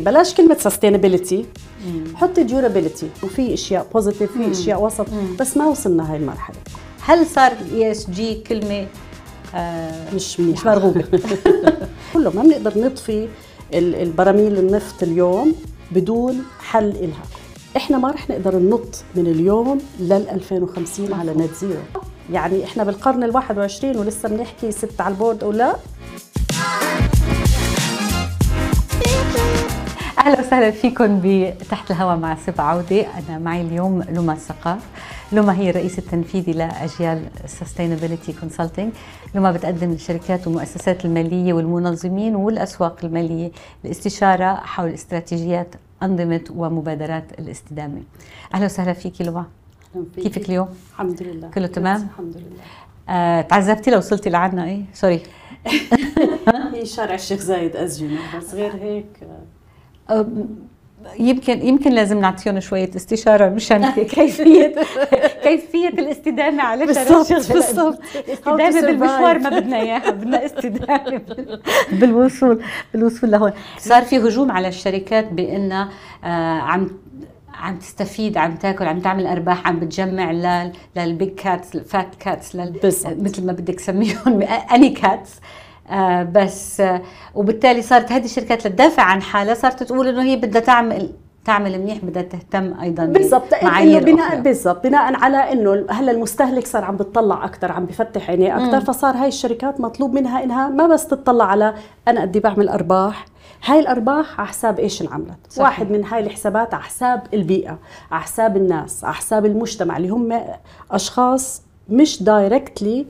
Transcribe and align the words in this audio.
بلاش 0.00 0.34
كلمة 0.34 0.56
sustainability 0.60 1.44
حطي 2.14 2.42
durability 2.42 3.08
وفي 3.22 3.54
إشياء 3.54 3.86
positive 3.94 4.32
في 4.32 4.50
إشياء 4.50 4.82
وسط 4.84 5.06
بس 5.40 5.56
ما 5.56 5.66
وصلنا 5.66 6.12
هاي 6.12 6.16
المرحلة. 6.16 6.56
هل 7.00 7.26
صار 7.26 7.52
ESG 7.72 8.34
كلمة 8.34 8.86
آه 9.54 10.14
مش 10.14 10.40
منيحه 10.40 10.60
مش 10.60 10.66
مرغوبه 10.66 11.04
كله 12.12 12.30
ما 12.34 12.42
بنقدر 12.42 12.78
نطفي 12.78 13.28
ال- 13.74 13.94
البراميل 13.94 14.58
النفط 14.58 15.02
اليوم 15.02 15.54
بدون 15.90 16.42
حل 16.60 16.88
إلها. 16.88 17.22
إحنا 17.76 17.98
ما 17.98 18.10
رح 18.10 18.30
نقدر 18.30 18.56
ننط 18.56 19.04
من 19.14 19.26
اليوم 19.26 19.78
لل 20.00 20.12
2050 20.30 21.12
على 21.12 21.34
net 21.34 21.54
zero 21.54 21.80
يعني 22.32 22.64
إحنا 22.64 22.84
بالقرن 22.84 23.22
ال 23.24 23.34
21 23.34 23.96
ولسه 23.96 24.28
بنحكي 24.28 24.72
ست 24.72 25.00
على 25.00 25.12
ال 25.14 25.19
board 25.19 25.44
أو 25.44 25.52
لا؟ 25.52 25.76
أهلا 30.22 30.40
وسهلا 30.40 30.70
فيكم 30.70 31.20
بتحت 31.24 31.90
الهواء 31.90 32.16
مع 32.16 32.36
سبع 32.36 32.64
عودة. 32.64 33.06
أنا 33.18 33.38
معي 33.38 33.60
اليوم 33.60 34.02
لما 34.02 34.32
الثقاف 34.32 34.80
لما 35.32 35.56
هي 35.56 35.70
الرئيس 35.70 35.98
التنفيذي 35.98 36.52
لأجيال 36.52 37.26
sustainability 37.46 38.32
consulting 38.32 38.92
لما 39.34 39.52
بتقدم 39.52 39.90
للشركات 39.90 40.46
والمؤسسات 40.46 41.04
المالية 41.04 41.52
والمنظمين 41.52 42.36
والأسواق 42.36 43.04
المالية 43.04 43.50
الاستشاره 43.84 44.54
حول 44.54 44.90
استراتيجيات 44.90 45.74
أنظمة 46.02 46.44
ومبادرات 46.50 47.24
الاستدامة. 47.38 48.02
أهلا 48.54 48.64
وسهلا 48.64 48.92
فيكي 48.92 49.24
لما 49.24 49.44
كيفك 50.16 50.48
اليوم؟ 50.48 50.68
الحمد 50.92 51.22
لله. 51.22 51.48
كله 51.48 51.66
تمام؟ 51.66 52.08
الحمد 52.12 52.36
لله. 52.36 52.62
آه، 53.08 53.40
تعذبتي 53.40 53.90
لو 53.90 53.98
وصلتي 53.98 54.30
لعنا 54.30 54.64
إيه؟ 54.64 54.82
sorry 54.94 55.22
هي 56.74 56.86
شارع 56.86 57.14
الشيخ 57.14 57.40
زايد 57.40 57.76
ازجنه 57.76 58.18
بس 58.36 58.54
غير 58.54 58.72
هيك 58.74 59.06
آه، 59.22 59.61
يمكن 61.18 61.66
يمكن 61.66 61.92
لازم 61.92 62.20
نعطيهم 62.20 62.60
شوية 62.60 62.90
استشارة 62.96 63.48
مشان 63.48 63.90
كيفيه 64.14 64.74
كيفية 65.42 65.88
الاستدامة 65.88 66.62
على 66.62 66.86
بالضبط،. 66.86 67.32
بالضبط. 67.32 67.98
استدامه 68.28 68.70
How 68.70 68.74
to 68.74 68.84
بالمشوار. 68.86 69.38
ما 69.38 69.50
بدنا 69.50 69.80
إياها 69.80 70.10
بدنا 70.10 70.44
استدامة 70.46 71.18
بال- 71.18 71.62
بالوصول 72.00 72.62
بالوصول 72.94 73.30
لهون 73.30 73.52
صار 73.78 74.02
في 74.02 74.18
هجوم 74.18 74.50
على 74.50 74.68
الشركات 74.68 75.32
بانها 75.32 75.88
آه، 76.24 76.58
عم 76.58 76.90
عم 77.54 77.76
تستفيد 77.78 78.36
عم 78.36 78.54
تاكل 78.54 78.84
عم 78.84 79.00
تعمل 79.00 79.26
أرباح 79.26 79.66
عم 79.66 79.80
بتجمع 79.80 80.32
لل 80.32 80.72
لل 80.96 81.11
big 81.11 81.34
cats 81.34 81.74
ال 81.74 81.84
fat 81.84 82.14
cats 82.20 82.56
لل. 82.56 82.80
مثل 83.06 83.46
ما 83.46 83.52
بدك 83.52 83.74
تسميهم 83.74 84.42
أني 84.74 84.90
كاتس 84.90 85.30
آه 85.90 86.22
بس 86.22 86.80
آه 86.80 87.02
وبالتالي 87.34 87.82
صارت 87.82 88.12
هذه 88.12 88.24
الشركات 88.24 88.66
لتدافع 88.66 89.02
عن 89.02 89.22
حالها 89.22 89.54
صارت 89.54 89.82
تقول 89.82 90.08
إنه 90.08 90.22
هي 90.22 90.36
بدها 90.36 90.60
تعمل 90.60 91.10
تعمل 91.44 91.78
منيح 91.78 92.04
بدها 92.04 92.22
تهتم 92.22 92.80
أيضا 92.80 93.04
بالضبط 93.04 93.54
بناء. 93.98 94.40
بالضبط 94.40 94.86
بناء 94.86 95.14
على 95.16 95.52
إنه 95.52 95.86
هلا 95.90 96.12
المستهلك 96.12 96.66
صار 96.66 96.84
عم 96.84 96.96
بتطلع 96.96 97.44
أكثر 97.44 97.72
عم 97.72 97.86
بفتح 97.86 98.30
عينيه 98.30 98.56
أكثر 98.56 98.80
فصار 98.80 99.16
هاي 99.16 99.28
الشركات 99.28 99.80
مطلوب 99.80 100.14
منها 100.14 100.44
إنها 100.44 100.68
ما 100.68 100.86
بس 100.86 101.06
تطلع 101.06 101.44
على 101.44 101.74
أنا 102.08 102.20
قد 102.20 102.36
إيه 102.36 102.42
بعمل 102.42 102.68
أرباح 102.68 103.24
هاي 103.64 103.80
الأرباح 103.80 104.40
على 104.40 104.48
حساب 104.48 104.78
إيش 104.80 105.02
انعملت 105.02 105.38
صحيح. 105.48 105.64
واحد 105.66 105.90
من 105.90 106.04
هاي 106.04 106.20
الحسابات 106.20 106.74
على 106.74 106.82
حساب 106.82 107.22
البيئة 107.34 107.78
على 108.10 108.22
حساب 108.22 108.56
الناس 108.56 109.04
على 109.04 109.14
حساب 109.14 109.46
المجتمع 109.46 109.96
اللي 109.96 110.08
هم 110.08 110.40
أشخاص 110.90 111.62
مش 111.92 112.22
directly 112.22 113.06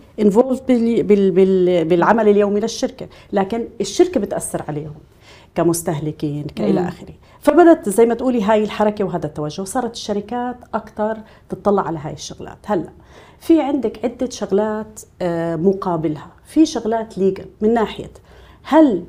بال 1.02 1.84
بالعمل 1.84 2.28
اليومي 2.28 2.60
للشركة 2.60 3.06
لكن 3.32 3.68
الشركة 3.80 4.20
بتأثر 4.20 4.62
عليهم 4.68 4.94
كمستهلكين 5.54 6.44
كإلى 6.56 6.88
آخره. 6.88 7.14
فبدت 7.40 7.88
زي 7.88 8.06
ما 8.06 8.14
تقولي 8.14 8.42
هاي 8.42 8.64
الحركة 8.64 9.04
وهذا 9.04 9.26
التوجه 9.26 9.62
صارت 9.64 9.92
الشركات 9.94 10.56
أكثر 10.74 11.18
تطلع 11.48 11.82
على 11.86 11.98
هاي 11.98 12.12
الشغلات. 12.12 12.58
هلأ 12.66 12.88
في 13.40 13.60
عندك 13.60 14.04
عدة 14.04 14.30
شغلات 14.30 15.00
آه، 15.22 15.56
مقابلها. 15.56 16.26
في 16.44 16.66
شغلات 16.66 17.18
legal 17.18 17.44
من 17.60 17.74
ناحية 17.74 18.10
هل 18.62 19.04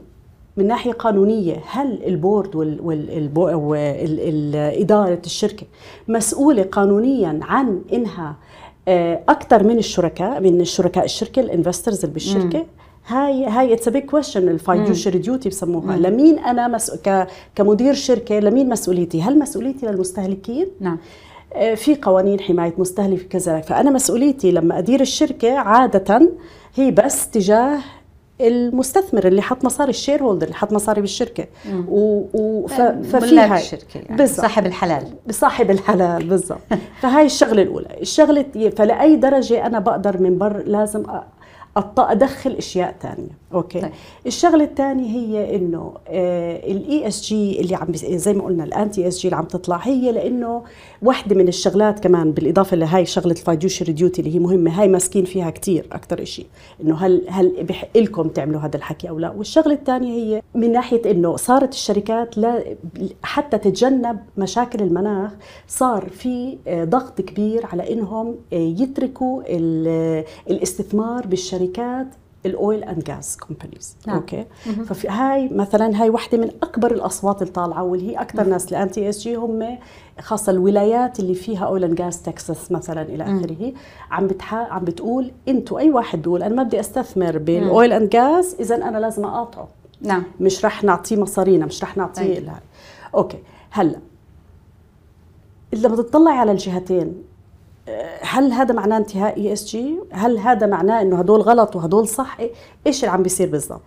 من 0.57 0.67
ناحية 0.67 0.91
قانونية 0.91 1.61
هل 1.71 2.03
ال 2.07 2.15
board 2.15 2.55
وال 2.55 2.81
وال 2.81 3.09
البو- 3.09 3.39
وال- 3.55 4.19
ال- 4.19 4.55
إدارة 4.81 5.21
الشركة 5.25 5.65
مسؤولة 6.07 6.63
قانونيا 6.63 7.39
عن 7.41 7.81
إنها 7.93 8.35
أكثر 9.29 9.63
من 9.63 9.77
الشركاء 9.77 10.41
من 10.41 10.61
الشركاء 10.61 11.05
الشركة 11.05 11.39
ال 11.39 11.45
investors 11.45 11.99
اللي 12.03 12.13
بالشركة. 12.13 12.65
هاي 13.07 13.45
هاي 13.45 13.73
it's 13.73 13.89
big 13.89 14.05
question 14.05 14.49
ال 14.49 14.56
fiduciary 14.56 15.17
duty 15.19 15.49
بسموها. 15.49 15.97
لمين 15.97 16.39
أنا 16.39 16.67
مسؤول 16.67 16.99
ك 17.05 17.27
كمدير 17.55 17.93
شركة 17.93 18.39
لمين 18.39 18.69
مسؤوليتي؟ 18.69 19.21
هل 19.21 19.39
مسؤوليتي 19.39 19.85
للمستهلكين؟ 19.85 20.67
نعم. 20.79 20.97
آه، 21.53 21.75
في 21.75 21.95
قوانين 21.95 22.39
حماية 22.39 22.73
مستهلك 22.77 23.27
كذا. 23.27 23.61
فأنا 23.61 23.89
مسؤوليتي 23.89 24.51
لما 24.51 24.77
أدير 24.77 25.01
الشركة 25.01 25.57
عادة 25.57 26.29
هي 26.75 26.91
بس 26.91 27.29
تجاه 27.29 27.79
المستثمر 28.41 29.27
اللي 29.27 29.41
حط 29.41 29.65
مصاري 29.65 29.89
ال 29.89 30.23
shareholder 30.23 30.45
اللي 30.45 30.57
حط 30.57 30.73
مصاري 30.73 31.01
بالشركة. 31.01 31.45
و... 31.87 32.25
و... 32.33 32.67
ف... 32.67 32.81
ففي 32.81 33.31
ملاك 33.31 33.49
هاي 33.49 33.61
الشركة 33.61 33.97
يعني. 33.97 34.27
صاحب 34.27 34.65
الحلال. 34.65 35.03
بصاحب 35.27 35.71
الحلال 35.71 36.29
بالضبط. 36.29 36.59
فهاي 37.01 37.25
الشغلة 37.25 37.61
الأولى. 37.61 37.97
الشغلة 38.01 38.71
فلأي 38.77 39.15
درجة 39.15 39.65
أنا 39.65 39.79
بقدر 39.79 40.21
من 40.21 40.37
بر 40.37 40.63
لازم 40.65 41.03
أدخل 41.77 42.51
أشياء 42.51 42.95
ثانية 43.01 43.43
أوكي؟ 43.53 43.81
طيب. 43.81 43.91
الشغلة 44.27 44.63
الثانية 44.63 45.09
هي 45.09 45.55
إنه 45.55 45.93
ال 46.09 47.07
ESG 47.07 47.61
اللي 47.61 47.75
عم 47.75 47.87
زي 47.95 48.33
ما 48.33 48.43
قلنا 48.43 48.63
ال 48.63 49.07
anti 49.07 49.19
ESG 49.19 49.27
اللي 49.27 49.35
عم 49.37 49.45
تطلع 49.45 49.77
هي 49.77 50.11
لإنه 50.11 50.63
واحدة 51.01 51.35
من 51.35 51.47
الشغلات 51.47 51.99
كمان 51.99 52.31
بالإضافة 52.31 52.77
لهي 52.77 53.05
شغلة 53.05 53.31
ال 53.31 53.37
fiduciary 53.37 53.91
duty 53.93 54.21
اللي 54.21 54.35
هي 54.35 54.39
مهمة 54.39 54.81
هاي 54.81 54.87
ماسكين 54.87 55.25
فيها 55.25 55.49
كثير 55.49 55.85
أكثر 55.91 56.23
شيء 56.25 56.45
إنه 56.83 56.95
هل 56.95 57.21
هل 57.29 57.63
بحق 57.63 57.97
لكم 57.97 58.27
تعملوا 58.27 58.61
هذا 58.61 58.77
الحكي 58.77 59.09
أو 59.09 59.19
لا. 59.19 59.29
والشغلة 59.31 59.73
الثانية 59.73 60.11
هي 60.13 60.41
من 60.55 60.71
ناحية 60.71 61.11
إنه 61.11 61.35
صارت 61.35 61.73
الشركات 61.73 62.37
لا 62.37 62.63
حتى 63.23 63.57
تتجنب 63.57 64.19
مشاكل 64.37 64.83
المناخ 64.83 65.31
صار 65.67 66.09
في 66.09 66.57
آه، 66.67 66.83
ضغط 66.83 67.21
كبير 67.21 67.65
على 67.65 67.93
إنهم 67.93 68.35
آه، 68.53 68.55
يتركوا 68.55 69.41
ال- 69.47 70.23
الاستثمار 70.49 71.27
بالشركات. 71.27 71.62
ال 72.45 72.55
oil 72.55 72.83
and 72.83 73.03
gas 73.03 73.35
companies. 73.35 73.97
نعم. 74.07 74.15
أوكي؟ 74.15 74.45
ففي 74.85 75.07
هاي 75.07 75.49
مثلا 75.49 76.01
هاي 76.01 76.09
وحدة 76.09 76.37
من 76.37 76.51
أكبر 76.63 76.91
الأصوات 76.91 77.41
اللي 77.41 77.53
طالعه 77.53 77.83
واللي 77.83 78.11
هي 78.11 78.21
أكثر 78.21 78.43
ناس 78.43 78.71
ال 78.71 79.09
anti 79.09 79.19
ESG 79.19 79.35
هم 79.35 79.77
خاصة 80.19 80.51
الولايات 80.51 81.19
اللي 81.19 81.33
فيها 81.33 81.65
oil 81.65 81.83
and 81.83 81.95
gas 81.95 82.21
تكساس 82.21 82.71
مثلا 82.71 83.01
إلى 83.01 83.23
آخره 83.23 83.73
عم 84.11 84.27
بتح... 84.27 84.53
عم 84.53 84.83
بتقول 84.85 85.31
أنتوا 85.47 85.79
أي 85.79 85.89
واحد 85.89 86.21
بيقول 86.21 86.43
أنا 86.43 86.55
ما 86.55 86.63
بدي 86.63 86.79
أستثمر 86.79 87.37
بال 87.37 87.59
oil 87.59 87.93
and 87.93 88.09
gas 88.09 88.55
إذا 88.59 88.75
أنا 88.75 88.97
لازم 88.97 89.25
أقاطعه. 89.25 89.67
نعم. 90.01 90.23
مش 90.39 90.65
رح 90.65 90.83
نعطيه 90.83 91.15
مصارينا 91.15 91.65
مش 91.65 91.83
رح 91.83 91.97
نعطيه. 91.97 92.39
لها 92.39 92.59
okay. 93.15 93.37
هلأ 93.71 93.99
لما 95.73 95.95
تطلعي 95.95 96.37
على 96.37 96.51
الجهتين 96.51 97.23
هل 98.21 98.51
هذا 98.51 98.73
معناه 98.75 98.97
انتهاء 98.97 99.37
ESG؟ 99.37 99.95
هل 100.11 100.37
هذا 100.37 100.67
معناه 100.67 101.01
إنه 101.01 101.19
هدول 101.19 101.41
غلط 101.41 101.75
وهدول 101.75 102.07
صح؟ 102.07 102.37
إيه- 102.37 102.43
إيش 102.87 103.03
اللي 103.03 103.11
عم 103.13 103.23
بيصير 103.23 103.49
بالضبط؟ 103.49 103.81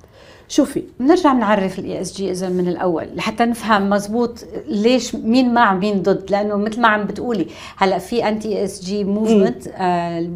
شوفي 0.48 0.82
بنرجع 1.00 1.32
بنعرف 1.32 1.78
الاي 1.78 2.00
اس 2.00 2.16
جي 2.16 2.30
إذا 2.30 2.48
من 2.48 2.68
الأول 2.68 3.06
لحتى 3.14 3.44
نفهم 3.44 3.90
مزبوط 3.90 4.44
ليش 4.68 5.14
مين 5.14 5.54
مع 5.54 5.74
مين 5.74 6.02
ضد 6.02 6.30
لأنه 6.30 6.56
مثل 6.56 6.80
ما 6.80 6.88
عم 6.88 7.04
بتقولي 7.04 7.46
هلأ 7.76 7.98
في 7.98 8.28
anti 8.28 8.64
ESG 8.64 9.04
movement 9.04 9.68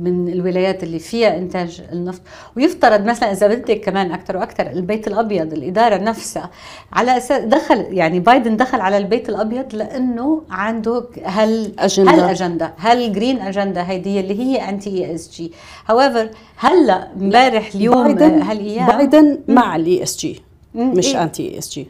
من 0.02 0.28
الولايات 0.28 0.82
اللي 0.82 0.98
فيها 0.98 1.38
إنتاج 1.38 1.82
النفط 1.92 2.20
ويفترض 2.56 3.04
مثلا 3.04 3.32
إذا 3.32 3.46
بدك 3.46 3.80
كمان 3.80 4.12
أكثر 4.12 4.36
وأكثر 4.36 4.70
البيت 4.70 5.08
الأبيض 5.08 5.52
الإدارة 5.52 5.96
نفسها 5.96 6.50
على 6.92 7.16
أساس 7.16 7.44
دخل 7.44 7.86
يعني 7.90 8.20
بايدن 8.20 8.56
دخل 8.56 8.80
على 8.80 8.98
البيت 8.98 9.28
الأبيض 9.28 9.74
لأنه 9.74 10.42
عنده 10.50 11.04
هال 11.24 11.80
أجندة. 11.80 12.12
هالاجنده 12.12 12.72
هال 12.78 12.96
green 12.96 13.40
agenda 13.40 13.82
هيدي 13.82 14.20
اللي 14.20 14.38
هي 14.40 14.68
anti 14.68 15.14
ESG 15.14 15.52
however 15.88 16.30
هلأ 16.56 17.08
امبارح 17.16 17.70
اليوم 17.74 18.02
بايدن 18.14 18.42
هالايام 18.42 18.86
بايدن 18.86 19.38
مع 19.48 19.76
ال 19.76 19.99
ESG 20.02 20.42
مش. 20.74 21.16
anti 21.16 21.58
ESG 21.58 21.86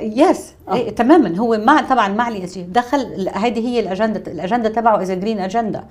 yes 0.00 0.52
إيه 0.72 0.90
تماما. 0.90 1.38
هو 1.38 1.58
مع 1.58 1.80
طبعا 1.80 2.08
مع 2.08 2.28
ال 2.28 2.44
ESG 2.44 2.62
دخل 2.62 3.28
هذه 3.34 3.68
هي 3.68 3.80
الاجنده 3.80 4.32
الأجندة 4.32 4.68
تبعه 4.68 5.02
اذا 5.02 5.14
green 5.14 5.38
agenda 5.40 5.84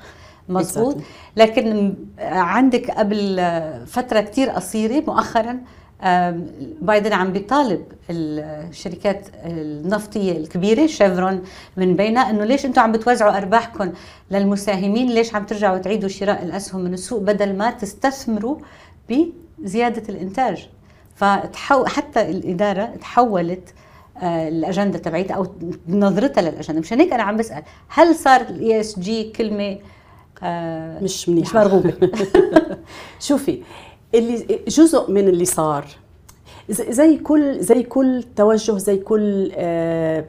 مزبوط 0.50 0.96
Exactly. 0.96 1.02
لكن 1.38 1.94
عندك 2.20 2.92
قبل 2.92 3.42
فترة 3.88 4.22
كتير 4.22 4.50
قصيرة 4.50 5.04
مؤخرا 5.08 5.60
بايدن 6.82 7.14
عم 7.14 7.32
بيطالب 7.32 7.82
الشركات 8.10 9.28
النفطية 9.46 10.32
الكبيرة 10.32 10.88
شيفرون 10.88 11.44
من 11.78 11.96
بينها 11.96 12.30
إنه 12.30 12.44
ليش 12.46 12.66
أنتم 12.66 12.82
عم 12.82 12.92
بتوزعوا 12.92 13.38
أرباحكم 13.38 13.92
للمساهمين؟ 14.32 15.10
ليش 15.10 15.36
عم 15.36 15.44
ترجعوا 15.46 15.78
تعيدوا 15.78 16.10
شراء 16.10 16.44
الأسهم 16.44 16.82
من 16.82 16.94
السوق 16.94 17.22
بدل 17.22 17.56
ما 17.58 17.72
تستثمروا 17.72 18.58
بزيادة 19.10 20.04
الإنتاج؟ 20.10 20.70
فتحو 21.16 21.86
حتى 21.86 22.22
الإدارة 22.22 22.86
تحولت 22.86 23.74
آه، 24.18 24.48
الاجنده 24.48 24.98
تبعيتها 24.98 25.36
أو 25.36 25.48
نظرتها 25.88 26.42
للأجندة. 26.42 26.80
مشان 26.80 27.00
هيك 27.00 27.14
أنا 27.14 27.24
عم 27.24 27.38
بسأل 27.38 27.64
هل 27.88 28.16
صار 28.16 28.42
ال 28.42 28.80
ESG 28.80 29.32
كلمة 29.32 29.78
آه 30.44 31.00
مش 31.04 31.30
منيحة؟ 31.30 31.50
مش 31.50 31.56
مرغوبة؟ 31.56 31.94
شوفي 33.20 33.62
اللي 34.16 34.60
جزء 34.68 35.12
من 35.12 35.28
اللي 35.28 35.46
صار 35.46 35.86
زي 36.70 37.18
كل 37.18 37.60
زي 37.60 37.84
كل 37.84 38.24
توجه 38.36 38.78
زي 38.78 38.98
كل 38.98 39.52
آه 39.56 40.26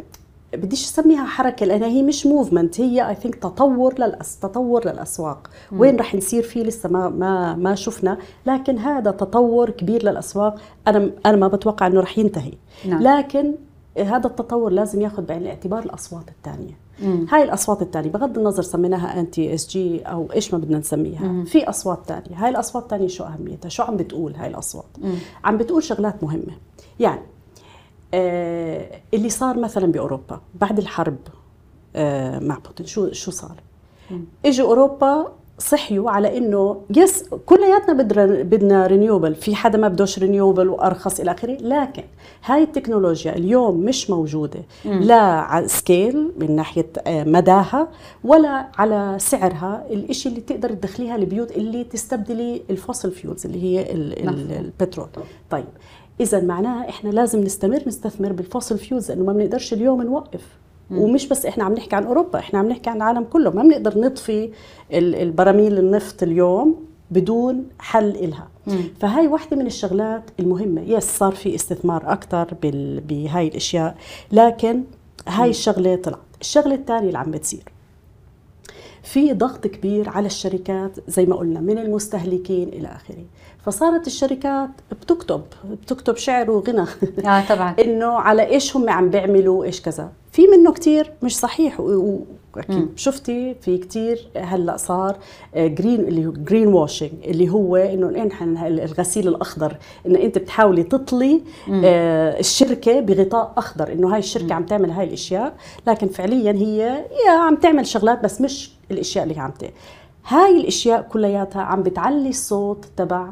بديش 0.57 0.85
أسميها 0.85 1.25
حركة 1.25 1.67
لأنها 1.67 1.89
هي 1.89 2.03
مش 2.03 2.27
movement 2.27 2.81
هي 2.81 3.09
I 3.09 3.15
think 3.15 3.35
تطور 3.35 3.95
للأس 3.95 4.39
تطور 4.39 4.85
للأسواق 4.85 5.51
مم. 5.73 5.81
وين 5.81 5.97
رح 5.97 6.15
نصير 6.15 6.43
فيه 6.43 6.63
لسه 6.63 6.89
ما 6.89 7.09
ما 7.09 7.55
ما 7.55 7.75
شفنا 7.75 8.19
لكن 8.47 8.79
هذا 8.79 9.11
تطور 9.11 9.71
كبير 9.71 10.03
للأسواق 10.03 10.61
أنا 10.89 11.11
أنا 11.27 11.37
ما 11.37 11.49
بتوقع 11.49 11.87
إنه 11.87 12.01
رح 12.01 12.19
ينتهي 12.19 12.53
نعم. 12.85 13.03
لكن 13.03 13.55
هذا 13.99 14.27
التطور 14.27 14.71
لازم 14.71 15.01
ياخذ 15.01 15.23
بعين 15.23 15.43
الاعتبار 15.43 15.83
الأصوات 15.83 16.29
الثانية 16.29 16.85
مم. 17.03 17.27
هاي 17.31 17.43
الأصوات 17.43 17.83
الثانية 17.83 18.11
بغض 18.11 18.39
النظر 18.39 18.63
سميناها 18.63 19.21
anti 19.21 19.55
ESG 19.55 20.01
أو 20.01 20.29
إيش 20.33 20.55
ما 20.55 20.59
بدنا 20.59 20.79
نسميها 20.79 21.25
مم. 21.25 21.45
في 21.45 21.69
أصوات 21.69 21.99
ثانية 22.07 22.45
هاي 22.45 22.51
الأصوات 22.51 22.83
الثانية 22.85 23.09
شو 23.09 23.25
أهميتها 23.25 23.69
شو 23.69 23.83
عم 23.83 23.97
بتقول 23.97 24.35
هاي 24.35 24.49
الأصوات 24.49 24.87
مم. 24.99 25.15
عم 25.45 25.57
بتقول 25.57 25.83
شغلات 25.83 26.25
مهمة 26.25 26.53
يعني 27.01 27.21
اللي 29.15 29.29
صار 29.29 29.59
مثلا 29.59 29.87
بأوروبا 29.93 30.41
بعد 30.55 30.79
الحرب 30.79 31.17
آه 31.97 32.39
مع 32.39 32.59
بوتين. 32.59 32.87
شو 32.87 33.13
شو 33.13 33.31
صار؟ 33.31 33.55
إجوا 34.47 34.67
أوروبا 34.69 35.33
صحيوا 35.59 36.11
على 36.11 36.39
إنه 36.39 36.81
yes 36.97 37.25
كلياتنا 37.47 37.93
بدنا 38.03 38.27
بدنا 38.43 38.87
renewable 38.87 39.35
في 39.35 39.55
حدا 39.55 39.79
ما 39.79 39.89
بدوش 39.89 40.19
renewable 40.19 40.69
وأرخص 40.69 41.21
إلى 41.21 41.31
آخره. 41.31 41.53
لكن 41.61 42.03
هاي 42.45 42.63
التكنولوجيا 42.63 43.37
اليوم 43.37 43.77
مش 43.81 44.11
موجودة 44.11 44.61
مم. 44.85 45.01
لا 45.03 45.21
على 45.21 45.69
scale 45.69 46.33
من 46.39 46.57
ناحية 46.57 46.87
آه، 47.07 47.25
مداها 47.25 47.89
ولا 48.25 48.69
على 48.79 49.17
سعرها. 49.19 49.87
الشيء 49.91 50.33
اللي 50.33 50.43
تقدر 50.43 50.71
تدخليها 50.73 51.17
البيوت 51.17 51.51
اللي 51.53 51.85
تستبدلي 51.85 52.63
ال 52.71 52.76
fossil 52.76 53.11
fuels 53.11 53.47
اللي 53.47 53.63
هي 53.63 53.93
البترول. 54.61 55.09
طيب 55.51 55.65
اذا 56.21 56.41
معناها 56.41 56.89
إحنا 56.89 57.11
لازم 57.11 57.41
نستمر 57.41 57.83
نستثمر 57.87 58.33
بال 58.33 58.44
fossil 58.44 58.79
fuels 58.79 59.11
لأنه 59.11 59.25
ما 59.25 59.33
بنقدرش 59.33 59.73
اليوم 59.73 60.03
نوقف. 60.03 60.47
مم. 60.91 60.99
ومش 60.99 61.29
بس 61.29 61.47
إحنا 61.47 61.65
عم 61.65 61.73
نحكي 61.73 61.97
عن 61.97 62.05
أوروبا 62.05 62.39
إحنا 62.39 62.59
عم 62.59 62.69
نحكي 62.69 62.91
عن 62.91 62.97
العالم 62.97 63.25
كله. 63.25 63.51
ما 63.51 63.63
بنقدر 63.63 63.99
نطفي 63.99 64.51
البراميل 64.93 65.79
النفط 65.79 66.23
اليوم 66.23 66.85
بدون 67.11 67.67
حل 67.79 68.11
إلها. 68.11 68.49
مم. 68.67 68.83
فهاي 69.01 69.27
واحدة 69.27 69.57
من 69.57 69.67
الشغلات 69.67 70.23
المهمة. 70.41 70.83
yes 70.83 71.19
صار 71.19 71.33
في 71.35 71.55
استثمار 71.55 72.13
أكثر 72.13 72.55
بهاي 73.09 73.49
الأشياء 73.49 73.97
لكن 74.33 74.83
هاي 75.29 75.51
الشغلة 75.51 75.97
طلعت. 75.97 76.19
الشغلة 76.41 76.75
الثانية 76.75 77.07
اللي 77.07 77.19
عم 77.19 77.31
بتصير. 77.31 77.65
في 79.03 79.33
ضغط 79.33 79.67
كبير 79.67 80.09
على 80.09 80.27
الشركات 80.27 80.91
زي 81.09 81.27
ما 81.27 81.37
قلنا 81.37 81.61
من 81.61 81.79
المستهلكين 81.79 82.69
إلى 82.69 82.89
آخره. 82.89 83.25
فصارت 83.65 84.07
الشركات 84.07 84.71
بتكتب 84.91 85.43
بتكتب 85.65 86.17
شعر 86.17 86.51
وغنى. 86.51 86.87
آه 87.27 87.45
طبعا. 87.49 87.75
إنه 87.85 88.07
على 88.07 88.47
إيش 88.47 88.77
هم 88.77 88.91
عم 88.91 89.11
بيعملوا 89.11 89.65
إيش 89.65 89.81
كذا. 89.81 90.11
في 90.33 90.47
منه 90.47 90.73
كتير 90.73 91.13
مش 91.23 91.39
صحيح 91.39 91.81
وأكيد 91.81 92.89
شفتي 92.97 93.55
في 93.61 93.79
كتير 93.79 94.29
هلأ 94.37 94.77
صار 94.77 95.17
green 95.57 96.01
آه، 96.05 96.09
اللي 96.09 96.27
هو 96.27 96.33
green 96.33 96.69
washing 96.69 97.11
اللي 97.25 97.49
هو 97.49 97.77
إنه 97.77 98.31
الغسيل 98.67 99.29
الأخضر 99.29 99.77
انه 100.07 100.19
أنت 100.23 100.39
بتحاولي 100.39 100.83
تطلي 100.83 101.43
آه 101.85 102.41
الشركة 102.41 103.01
بغطاء 103.01 103.53
أخضر 103.57 103.93
إنه 103.93 104.13
هاي 104.13 104.19
الشركة 104.19 104.47
مم. 104.47 104.53
عم 104.53 104.67
تعمل 104.67 104.91
هاي 104.91 105.07
الأشياء. 105.07 105.55
لكن 105.87 106.09
فعليا 106.09 106.53
هي 106.53 107.05
يا 107.27 107.33
عم 107.33 107.57
تعمل 107.57 107.87
شغلات 107.87 108.25
بس 108.25 108.41
مش 108.41 108.71
الأشياء 108.91 109.25
اللي 109.25 109.41
عم 109.41 109.51
تعمل 109.51 109.73
هاي 110.29 110.61
الأشياء 110.61 111.03
كلياتها 111.03 111.63
عم 111.63 111.83
بتعلي 111.83 112.29
الصوت 112.29 112.85
تبع 112.97 113.31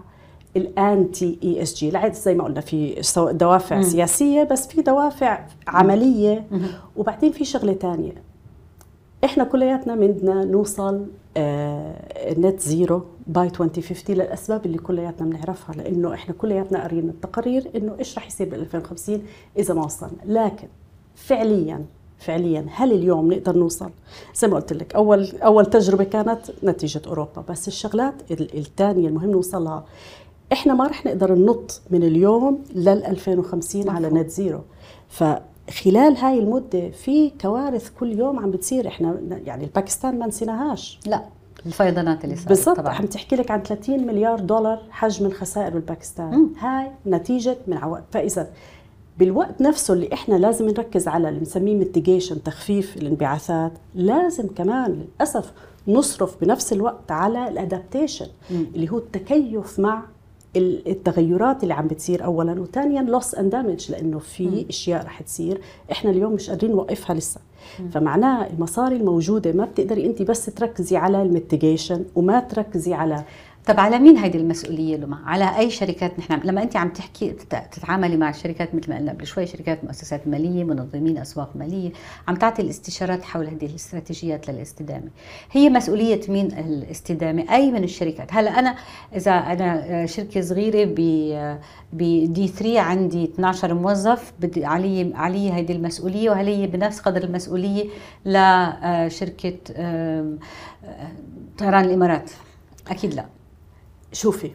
ال 0.57 0.73
anti 0.73 1.39
ESG. 1.45 2.13
زي 2.13 2.35
ما 2.35 2.45
قلنا 2.45 2.61
في 2.61 3.03
دوافع 3.17 3.77
مم. 3.77 3.83
سياسية 3.83 4.43
بس 4.43 4.67
في 4.67 4.83
دوافع 4.83 5.47
عملية. 5.69 6.47
مم. 6.51 6.63
وبعدين 6.97 7.33
في 7.33 7.45
شغلة 7.45 7.73
ثانية 7.73 8.13
إحنا 9.25 9.45
كلياتنا 9.45 9.95
بدنا 9.95 10.45
نوصل 10.45 11.07
آه 11.37 12.33
net 12.39 12.61
zero 12.61 13.03
by 13.27 13.47
2050 13.47 14.17
للأسباب 14.17 14.67
اللي 14.67 14.79
كلياتنا 14.79 15.27
بنعرفها 15.27 15.75
لأنه 15.75 16.15
إحنا 16.15 16.35
كلياتنا 16.35 16.81
قاريين 16.83 17.09
التقارير 17.09 17.71
إنه 17.77 17.95
إيش 17.99 18.19
رح 18.19 18.27
يصير 18.27 18.49
بال 18.49 18.61
2050 18.61 19.23
إذا 19.59 19.75
ما 19.75 19.85
وصلنا. 19.85 20.13
لكن 20.27 20.69
فعليا 21.15 21.85
فعليا 22.19 22.67
هل 22.71 22.93
اليوم 22.93 23.33
نقدر 23.33 23.57
نوصل؟ 23.57 23.91
زي 24.35 24.49
ما 24.49 24.55
قلت 24.57 24.73
لك 24.73 24.95
أول 24.95 25.29
أول 25.43 25.67
تجربة 25.67 26.05
كانت 26.05 26.41
نتيجة 26.65 27.03
أوروبا. 27.07 27.45
بس 27.49 27.69
الشغلات 27.69 28.15
الثانية 28.31 29.09
المهم 29.09 29.31
نوصلها 29.31 29.85
إحنا 30.53 30.75
ما 30.75 30.87
رح 30.87 31.07
نقدر 31.07 31.35
ننط 31.35 31.81
من 31.91 32.03
اليوم 32.03 32.65
لل 32.75 32.89
2050 33.05 33.89
على 33.89 34.09
net 34.11 34.31
zero. 34.31 34.61
فخلال 35.09 36.17
هاي 36.17 36.39
المدة 36.39 36.91
في 36.91 37.31
كوارث 37.41 37.91
كل 38.01 38.19
يوم 38.19 38.39
عم 38.39 38.51
بتصير. 38.51 38.89
إحنا 38.89 39.17
يعني 39.45 39.65
الباكستان 39.65 40.19
ما 40.19 40.27
نسيناهاش. 40.27 41.01
لا 41.07 41.25
الفيضانات 41.67 42.25
اللي 42.25 42.37
صارت 42.37 42.49
بالضبط. 42.49 42.87
عم 42.87 43.07
تحكي 43.07 43.37
لك 43.37 43.51
عن 43.51 43.63
30 43.63 44.07
مليار 44.07 44.41
دولار 44.41 44.83
حجم 44.91 45.27
الخسائر 45.27 45.71
بالباكستان. 45.71 46.39
م. 46.39 46.55
هاي 46.59 46.91
نتيجة 47.07 47.57
من 47.67 47.77
عوائق 47.77 48.05
فإذا 48.11 48.51
بالوقت 49.19 49.61
نفسه 49.61 49.95
اللي 49.95 50.13
إحنا 50.13 50.35
لازم 50.35 50.67
نركز 50.67 51.09
على 51.09 51.29
اللي 51.29 51.41
بنسميه 51.41 51.75
mitigation 51.77 52.43
تخفيف 52.43 52.97
الانبعاثات 52.97 53.73
لازم 53.95 54.49
كمان 54.49 54.91
للأسف 55.21 55.53
نصرف 55.89 56.37
بنفس 56.41 56.73
الوقت 56.73 57.11
على 57.11 57.49
ال 57.49 57.56
adaptation 57.56 58.27
اللي 58.51 58.91
هو 58.91 58.99
التكيف 58.99 59.79
مع 59.81 60.03
التغيرات 60.57 61.63
اللي 61.63 61.75
عم 61.75 61.87
بتصير 61.87 62.25
اولا 62.25 62.61
وثانيا 62.61 63.03
loss 63.03 63.35
and 63.35 63.51
damage 63.51 63.91
لأنه 63.91 64.19
في 64.19 64.47
م. 64.47 64.65
أشياء 64.69 65.05
رح 65.05 65.23
تصير 65.23 65.61
إحنا 65.93 66.11
اليوم 66.11 66.33
مش 66.33 66.51
قادرين 66.51 66.71
نوقفها 66.71 67.17
لسه 67.17 67.41
م. 67.81 67.89
فمعناه 67.89 68.47
المصاري 68.47 68.97
الموجودة 68.97 69.53
ما 69.53 69.65
بتقدري 69.65 70.07
انت 70.07 70.23
بس 70.23 70.47
تركزي 70.47 70.97
على 70.97 71.23
الميتيجيشن 71.23 72.05
وما 72.15 72.41
تركزي 72.41 72.95
على 72.95 73.25
طب 73.67 73.81
على 73.81 73.99
مين 73.99 74.17
هيدي 74.17 74.39
المسؤولية 74.39 74.97
لما؟ 74.97 75.19
على 75.25 75.59
أي 75.59 75.71
شركات 75.71 76.19
نحن 76.19 76.41
لما 76.45 76.63
انت 76.63 76.77
عم 76.77 76.89
تحكي 76.89 77.31
تتعاملي 77.73 78.17
مع 78.17 78.31
الشركات 78.31 78.75
مثل 78.75 78.91
ما 78.91 78.97
قلنا 78.99 79.13
قبل 79.13 79.27
شوي 79.27 79.47
شركات 79.47 79.85
مؤسسات 79.85 80.29
مالية 80.29 80.65
منظمين 80.65 81.19
أسواق 81.19 81.51
مالية 81.57 81.93
عم 82.29 82.35
تعطي 82.37 82.63
الاستشارات 82.63 83.23
حول 83.23 83.47
هذه 83.47 83.67
الاستراتيجيات 83.67 84.51
للاستدامة. 84.51 85.09
هي 85.53 85.71
مسؤولية 85.71 86.21
مين 86.29 86.47
الاستدامة؟ 86.47 87.55
أي 87.55 87.71
من 87.71 87.85
الشركات. 87.85 88.29
هلا 88.35 88.59
أنا 88.59 88.75
إذا 89.17 89.31
أنا 89.33 90.07
شركة 90.07 90.41
صغيرة 90.41 90.85
ب 90.85 90.95
بدي 91.93 92.49
3 92.49 92.81
عندي 92.81 93.25
12 93.25 93.75
موظف 93.75 94.33
بدي 94.41 94.65
علي 94.65 95.13
علي 95.15 95.53
هيدي 95.53 95.73
المسؤولية 95.73 96.31
وهل 96.31 96.47
هي 96.47 96.67
بنفس 96.67 97.01
قدر 97.01 97.25
المسؤولية 97.25 97.85
لشركه 98.27 99.55
طيران 101.59 101.85
الإمارات؟ 101.85 102.31
أكيد 102.89 103.15
لا. 103.15 103.42
شوفي 104.13 104.51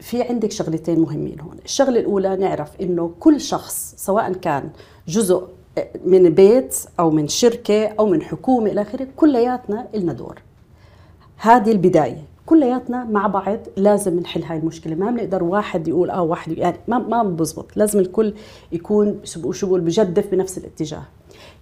في 0.00 0.22
عندك 0.22 0.52
شغلتين 0.52 1.00
مهمين 1.00 1.40
هون. 1.40 1.56
الشغلة 1.64 2.00
الأولى 2.00 2.36
نعرف 2.36 2.80
إنه 2.80 3.12
كل 3.20 3.40
شخص 3.40 3.94
سواء 3.96 4.32
كان 4.32 4.70
جزء 5.08 5.42
من 6.04 6.30
بيت 6.30 6.76
أو 7.00 7.10
من 7.10 7.28
شركة 7.28 7.86
أو 7.86 8.06
من 8.06 8.22
حكومة 8.22 8.70
إلى 8.70 8.82
آخره 8.82 9.08
كلياتنا 9.16 9.88
إلنا 9.94 10.12
دور. 10.12 10.42
هذه 11.36 11.72
البداية. 11.72 12.24
كلياتنا 12.46 13.04
مع 13.04 13.26
بعض 13.26 13.58
لازم 13.76 14.20
نحل 14.20 14.42
هاي 14.42 14.58
المشكلة. 14.58 14.94
ما 14.94 15.10
بنقدر 15.10 15.44
واحد 15.44 15.88
يقول 15.88 16.10
آه 16.10 16.22
واحد 16.22 16.58
يعني 16.58 16.76
ما 16.88 16.98
ما 16.98 17.22
بزبط. 17.22 17.76
لازم 17.76 17.98
الكل 17.98 18.34
يكون 18.72 19.20
شو 19.24 19.66
بقول 19.66 19.80
بجدف 19.80 20.30
بنفس 20.30 20.58
الاتجاه. 20.58 21.02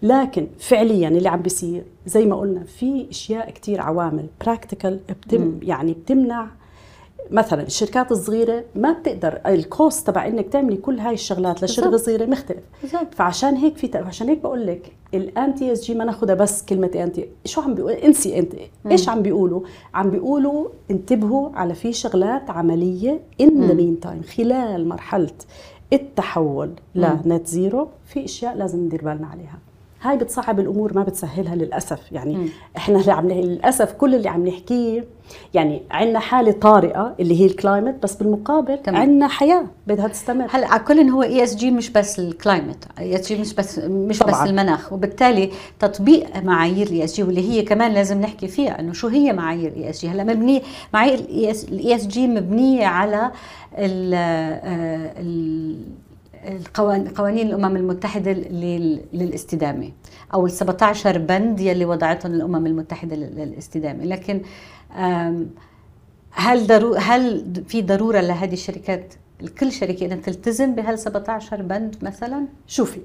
لكن 0.03 0.47
فعليا 0.59 1.09
اللي 1.09 1.29
عم 1.29 1.43
بيصير 1.43 1.85
زي 2.07 2.27
ما 2.27 2.37
قلنا 2.37 2.65
في 2.65 3.07
أشياء 3.11 3.51
كثير 3.51 3.81
عوامل 3.81 4.27
practical 4.41 5.01
بتم 5.09 5.59
يعني 5.63 5.93
بتمنع. 5.93 6.49
مثلا 7.31 7.63
الشركات 7.63 8.13
الصغيرة 8.13 8.65
ما 8.75 8.93
بتقدر 8.93 9.41
ال 9.47 9.59
cost 9.59 10.07
تبع 10.07 10.27
إنك 10.27 10.49
تعملي 10.49 10.77
كل 10.77 10.99
هاي 10.99 11.15
الشغلات 11.15 11.65
لشركة 11.65 11.97
صغيرة 11.97 12.27
مختلف. 12.27 12.63
بالزبط. 12.83 13.15
فعشان 13.15 13.55
هيك 13.55 13.77
في 13.77 13.91
عشان 13.95 14.29
هيك 14.29 14.39
بقول 14.39 14.67
لك 14.67 14.93
ال 15.15 15.55
anti 15.55 15.73
ESG 15.73 15.95
ما 15.95 16.05
ناخذها 16.05 16.35
بس 16.35 16.65
كلمة 16.65 16.91
anti 16.95 17.29
شو 17.45 17.61
عم 17.61 17.75
بيقول؟ 17.75 17.93
انسي 17.93 18.39
anti. 18.39 18.53
إيش 18.91 19.09
عم 19.09 19.23
بيقولوا؟ 19.23 19.61
عم 19.95 20.11
بيقولوا 20.11 20.69
انتبهوا 20.91 21.51
على 21.55 21.75
في 21.75 21.93
شغلات 21.93 22.51
عملية 22.51 23.21
in 23.41 23.67
the 23.67 23.75
meantime 23.75 24.23
خلال 24.23 24.89
مرحلة 24.89 25.35
التحول 25.93 26.71
ل 26.95 27.08
net 27.08 27.47
zero 27.47 27.89
في 28.07 28.25
أشياء 28.25 28.57
لازم 28.57 28.85
ندير 28.85 29.05
بالنا 29.05 29.27
عليها. 29.27 29.59
هاي 30.11 30.17
بتصعب 30.17 30.61
الأمور 30.61 30.95
ما 30.95 31.03
بتسهلها 31.03 31.55
للأسف. 31.55 32.13
يعني 32.13 32.37
م. 32.37 32.49
إحنا 32.77 32.99
اللي 33.01 33.13
عم 33.13 33.29
للأسف 33.29 33.93
كل 33.93 34.15
اللي 34.15 34.29
عم 34.29 34.47
نحكيه 34.47 35.05
يعني 35.55 35.83
عندنا 35.91 36.19
حالة 36.19 36.53
طارئة 36.53 37.15
اللي 37.21 37.41
هي 37.41 37.47
ال 37.47 37.54
climate 37.54 38.03
بس 38.03 38.15
بالمقابل 38.15 38.79
عندنا 38.87 39.29
حياة 39.29 39.65
بدها 39.87 40.09
تستمر. 40.09 40.47
هلا 40.51 40.67
على 40.69 40.81
كل 40.83 41.01
هو 41.01 41.23
ESG 41.23 41.71
مش 41.71 41.91
بس 41.91 42.19
ال 42.19 42.27
climate 42.27 42.85
ESG 42.99 43.41
مش 43.41 43.55
بس 43.55 43.79
مش 43.79 44.19
طبعاً. 44.19 44.43
بس 44.45 44.51
المناخ. 44.51 44.93
وبالتالي 44.93 45.51
تطبيق 45.79 46.43
معايير 46.43 46.87
ال 46.87 47.05
ESG 47.05 47.23
واللي 47.23 47.51
هي 47.51 47.63
كمان 47.63 47.93
لازم 47.93 48.21
نحكي 48.21 48.49
فيها 48.49 48.81
إنه 48.81 48.93
شو 48.93 49.09
هي 49.09 49.33
معايير 49.33 49.73
ال 49.73 49.91
ESG 49.91 50.09
هلا 50.09 50.25
مبنيه 50.25 50.61
معايير 50.95 51.19
ال 51.19 51.95
ESG 51.95 52.27
مبنية 52.27 52.87
على 52.87 53.31
ال 53.79 54.15
قوانين 57.17 57.47
الأمم 57.47 57.77
المتحدة 57.77 58.33
للاستدامة 59.13 59.93
أو 60.35 60.47
ال 60.47 60.51
17 60.51 61.19
بند 61.19 61.61
يلي 61.61 61.85
وضعتهم 61.85 62.35
الأمم 62.35 62.67
المتحدة 62.67 63.17
للاستدامة. 63.17 64.05
لكن 64.05 64.43
هل 66.31 66.67
ضرو 66.67 66.95
هل 66.95 67.45
في 67.69 67.83
ضرورة 67.83 68.21
لهذه 68.21 68.53
الشركات 68.53 69.15
كل 69.61 69.73
شركة 69.73 70.07
إنها 70.07 70.17
تلتزم 70.17 70.75
بهال 70.75 70.99
17 70.99 71.63
بند 71.63 71.97
مثلا؟ 72.03 72.47
شوفي 72.67 73.01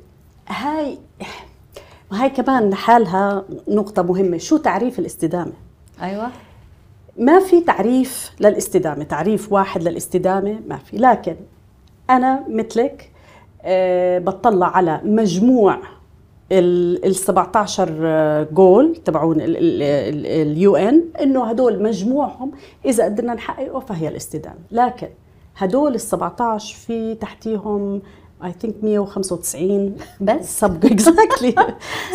هاي 0.47 0.97
هاي 2.11 2.29
كمان 2.29 2.69
لحالها 2.69 3.45
نقطة 3.67 4.01
مهمة، 4.01 4.37
شو 4.37 4.57
تعريف 4.57 4.99
الاستدامة؟ 4.99 5.53
أيوة. 6.01 6.31
ما 7.17 7.39
في 7.39 7.61
تعريف 7.61 8.31
للاستدامة، 8.39 9.03
تعريف 9.03 9.51
واحد 9.51 9.83
للاستدامة 9.83 10.59
ما 10.67 10.77
في، 10.77 10.97
لكن 10.97 11.35
أنا 12.09 12.43
مثلك 12.49 13.10
أه 13.63 14.19
بطلع 14.19 14.67
على 14.77 15.01
مجموع 15.03 15.77
ال 16.51 17.15
17 17.15 18.47
جول 18.51 18.95
تبعون 18.95 19.37
اليو 19.41 20.75
ان 20.75 21.03
إنه 21.21 21.43
هدول 21.43 21.83
مجموعهم 21.83 22.51
إذا 22.85 23.05
قدرنا 23.05 23.33
نحققه 23.33 23.79
فهي 23.79 24.07
الاستدامه، 24.07 24.59
لكن 24.71 25.07
هدول 25.57 25.95
ال 25.95 26.01
17 26.01 26.75
في 26.75 27.15
تحتيهم 27.15 28.01
I 28.43 28.53
think 28.59 28.75
195 28.83 29.95
sub. 30.21 30.59
sub 30.59 30.85
exactly 30.85 31.55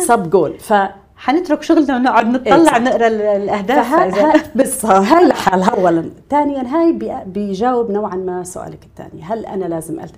sub 0.07 0.29
goal 0.29 0.59
ف 0.59 0.73
حنترك 1.15 1.63
شغلنا 1.63 1.95
ونقعد 1.95 2.27
نطلع 2.27 2.77
نقرأ 2.77 3.07
الأهداف. 3.07 4.49
بس. 4.57 4.85
هاي 4.85 5.27
لحالها 5.27 5.69
اولا. 5.69 6.09
ثانيا 6.29 6.61
هاي 6.67 6.99
بيجاوب 7.25 7.91
نوعا 7.91 8.15
ما 8.15 8.43
سؤالك 8.43 8.83
الثاني. 8.83 9.21
هل 9.23 9.45
أنا 9.45 9.65
لازم 9.65 9.99
ألت... 9.99 10.15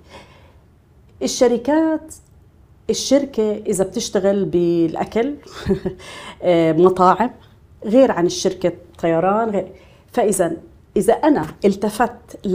الشركات 1.23 2.13
الشركة 2.89 3.51
إذا 3.67 3.83
بتشتغل 3.83 4.45
بالأكل 4.45 5.35
آه، 6.43 6.71
مطاعم 6.71 7.31
غير 7.85 8.11
عن 8.11 8.25
الشركة 8.25 8.71
طيران 9.01 9.49
غير 9.49 9.67
فإذا 10.11 10.57
إذا 10.97 11.13
أنا 11.13 11.45
التفت 11.65 12.45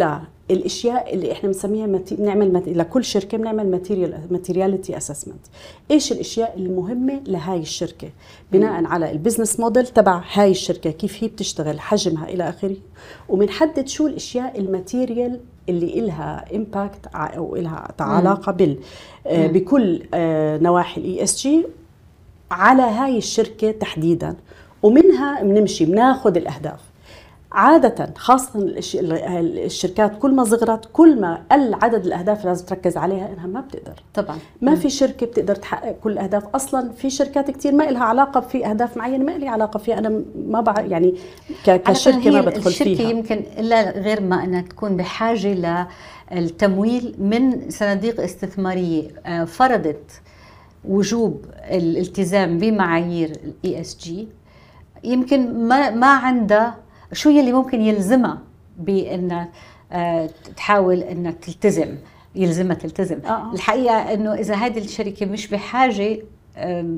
للأشياء 0.50 1.14
اللي 1.14 1.32
إحنا 1.32 1.48
بنسميها 1.48 1.86
mate... 1.86 2.14
نعمل 2.14 2.52
mat... 2.52 2.68
لكل 2.68 3.04
شركة 3.04 3.38
بنعمل 3.38 3.70
material 3.70 4.20
materiality 4.30 4.96
assessment. 4.96 5.46
إيش 5.90 6.12
الأشياء 6.12 6.54
المهمة 6.56 7.20
لهاي 7.26 7.60
الشركة؟ 7.60 8.10
بناء 8.52 8.84
على 8.84 9.10
ال 9.10 9.16
business 9.16 9.60
model 9.60 9.86
تبع 9.86 10.22
هاي 10.32 10.50
الشركة 10.50 10.90
كيف 10.90 11.24
هي 11.24 11.28
بتشتغل 11.28 11.80
حجمها 11.80 12.28
إلى 12.28 12.48
آخره 12.48 12.76
وبنحدد 13.28 13.88
شو 13.88 14.06
الأشياء 14.06 14.60
ال 14.60 14.69
material 14.69 15.40
اللي 15.68 15.98
إلها 15.98 16.44
impact 16.54 17.06
أو 17.14 17.56
إلها 17.56 17.88
علاقة 18.00 18.52
بال 18.52 18.78
آه، 19.26 19.46
بكل 19.46 20.02
آه، 20.14 20.58
نواحي 20.58 21.00
ال 21.00 21.22
ESG 21.22 21.66
على 22.50 22.82
هاي 22.82 23.18
الشركة 23.18 23.70
تحديدا. 23.70 24.36
ومنها 24.82 25.42
بنمشي 25.42 25.84
بناخذ 25.84 26.36
الأهداف. 26.36 26.80
عادة 27.54 28.10
خاصة 28.16 28.50
الشركات 28.58 30.18
كل 30.18 30.34
ما 30.34 30.44
صغرت 30.44 30.88
كل 30.92 31.20
ما 31.20 31.42
قل 31.52 31.74
عدد 31.82 32.06
الأهداف 32.06 32.38
اللي 32.38 32.48
لازم 32.48 32.66
تركز 32.66 32.96
عليها 32.96 33.32
إنها 33.32 33.46
ما 33.46 33.60
بتقدر. 33.60 34.02
طبعا. 34.14 34.38
ما 34.62 34.74
في 34.74 34.90
شركة 34.90 35.26
بتقدر 35.26 35.54
تحقق 35.54 35.96
كل 36.04 36.12
الأهداف 36.12 36.44
أصلا 36.54 36.92
في 36.92 37.10
شركات 37.10 37.50
كتير 37.50 37.72
ما 37.72 37.82
لها 37.84 38.04
علاقة 38.04 38.40
في 38.40 38.66
أهداف 38.66 38.96
معينة 38.96 39.24
ما 39.24 39.38
لي 39.38 39.48
علاقة 39.48 39.78
فيها. 39.78 39.98
أنا 39.98 40.22
ما 40.48 40.60
بعرف 40.60 40.90
يعني 40.90 41.14
كشركة 41.66 42.30
ما 42.30 42.40
بدخل 42.40 42.66
الشركة 42.70 42.94
فيها. 42.94 43.10
الشركة 43.10 43.10
يمكن 43.10 43.42
إلا 43.58 43.90
غير 43.90 44.20
ما 44.20 44.44
أنها 44.44 44.60
تكون 44.60 44.96
بحاجة 44.96 45.86
للتمويل 46.32 47.14
من 47.18 47.70
صناديق 47.70 48.20
استثمارية 48.20 49.10
آه، 49.26 49.44
فرضت 49.44 50.10
وجوب 50.88 51.44
الالتزام 51.70 52.58
بمعايير 52.58 53.32
ال 53.44 53.80
ESG 53.80 54.28
يمكن 55.04 55.68
ما 55.68 55.90
ما 55.90 56.06
عندها 56.06 56.83
شو 57.14 57.30
يلي 57.30 57.52
ممكن 57.52 57.80
يلزمها 57.80 58.38
بإن 58.78 59.46
آه، 59.92 60.30
تحاول 60.56 61.00
إنها 61.02 61.32
تلتزم 61.32 61.96
يلزمها 62.34 62.74
تلتزم. 62.74 63.18
آه،, 63.24 63.28
آه. 63.28 63.52
الحقيقة 63.54 64.14
إنه 64.14 64.34
إذا 64.34 64.54
هذه 64.54 64.78
الشركة 64.78 65.26
مش 65.26 65.46
بحاجة 65.46 66.18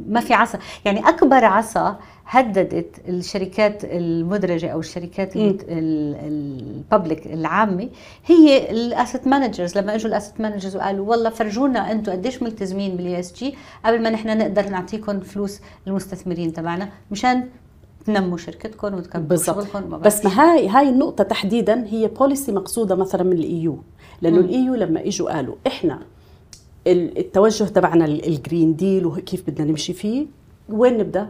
ما 0.08 0.20
في 0.20 0.34
عصا. 0.34 0.58
يعني 0.84 1.08
أكبر 1.08 1.44
عصا 1.44 1.98
هددت 2.26 3.00
الشركات 3.08 3.84
المدرجة 3.84 4.68
أو 4.68 4.80
الشركات 4.80 5.32
ال 5.36 5.63
public 5.63 7.26
العامة 7.26 7.88
هي 8.26 8.70
ال 8.70 8.80
asset 8.80 9.26
managers 9.26 9.78
لما 9.78 9.94
إجوا 9.94 10.10
ال 10.10 10.15
asset 10.15 10.40
managers 10.40 10.76
وقالوا 10.76 11.10
والله 11.10 11.30
فرجونا 11.30 11.92
أنتم 11.92 12.12
قديش 12.12 12.42
ملتزمين 12.42 12.96
بال 12.96 13.20
ESG 13.20 13.54
قبل 13.84 14.02
ما 14.02 14.10
نحن 14.10 14.38
نقدر 14.38 14.68
نعطيكم 14.68 15.20
فلوس 15.20 15.60
المستثمرين 15.86 16.52
تبعنا 16.52 16.88
مشان 17.10 17.48
تنموا 18.06 18.36
شركتكم 18.36 18.94
وتكبروا 18.94 19.42
شغلكم 19.42 19.98
بس 19.98 20.24
ما 20.24 20.40
هاي 20.40 20.68
هاي 20.68 20.88
النقطة 20.88 21.24
تحديدا 21.24 21.86
هي 21.86 22.08
policy 22.08 22.52
مقصودة 22.52 22.94
مثلا 22.94 23.22
من 23.22 23.32
ال 23.32 23.48
EU 23.48 23.78
لأنه 24.22 24.40
ال 24.40 24.52
EU 24.52 24.74
لما 24.74 25.06
إجوا 25.06 25.32
قالوا 25.32 25.54
إحنا 25.66 25.98
التوجه 26.86 27.64
تبعنا 27.64 28.04
ال 28.04 28.16
Green 28.16 28.76
Deal 28.76 29.06
وكيف 29.06 29.50
بدنا 29.50 29.70
نمشي 29.70 29.92
فيه 29.92 30.26
وين 30.68 30.98
نبدأ؟ 30.98 31.28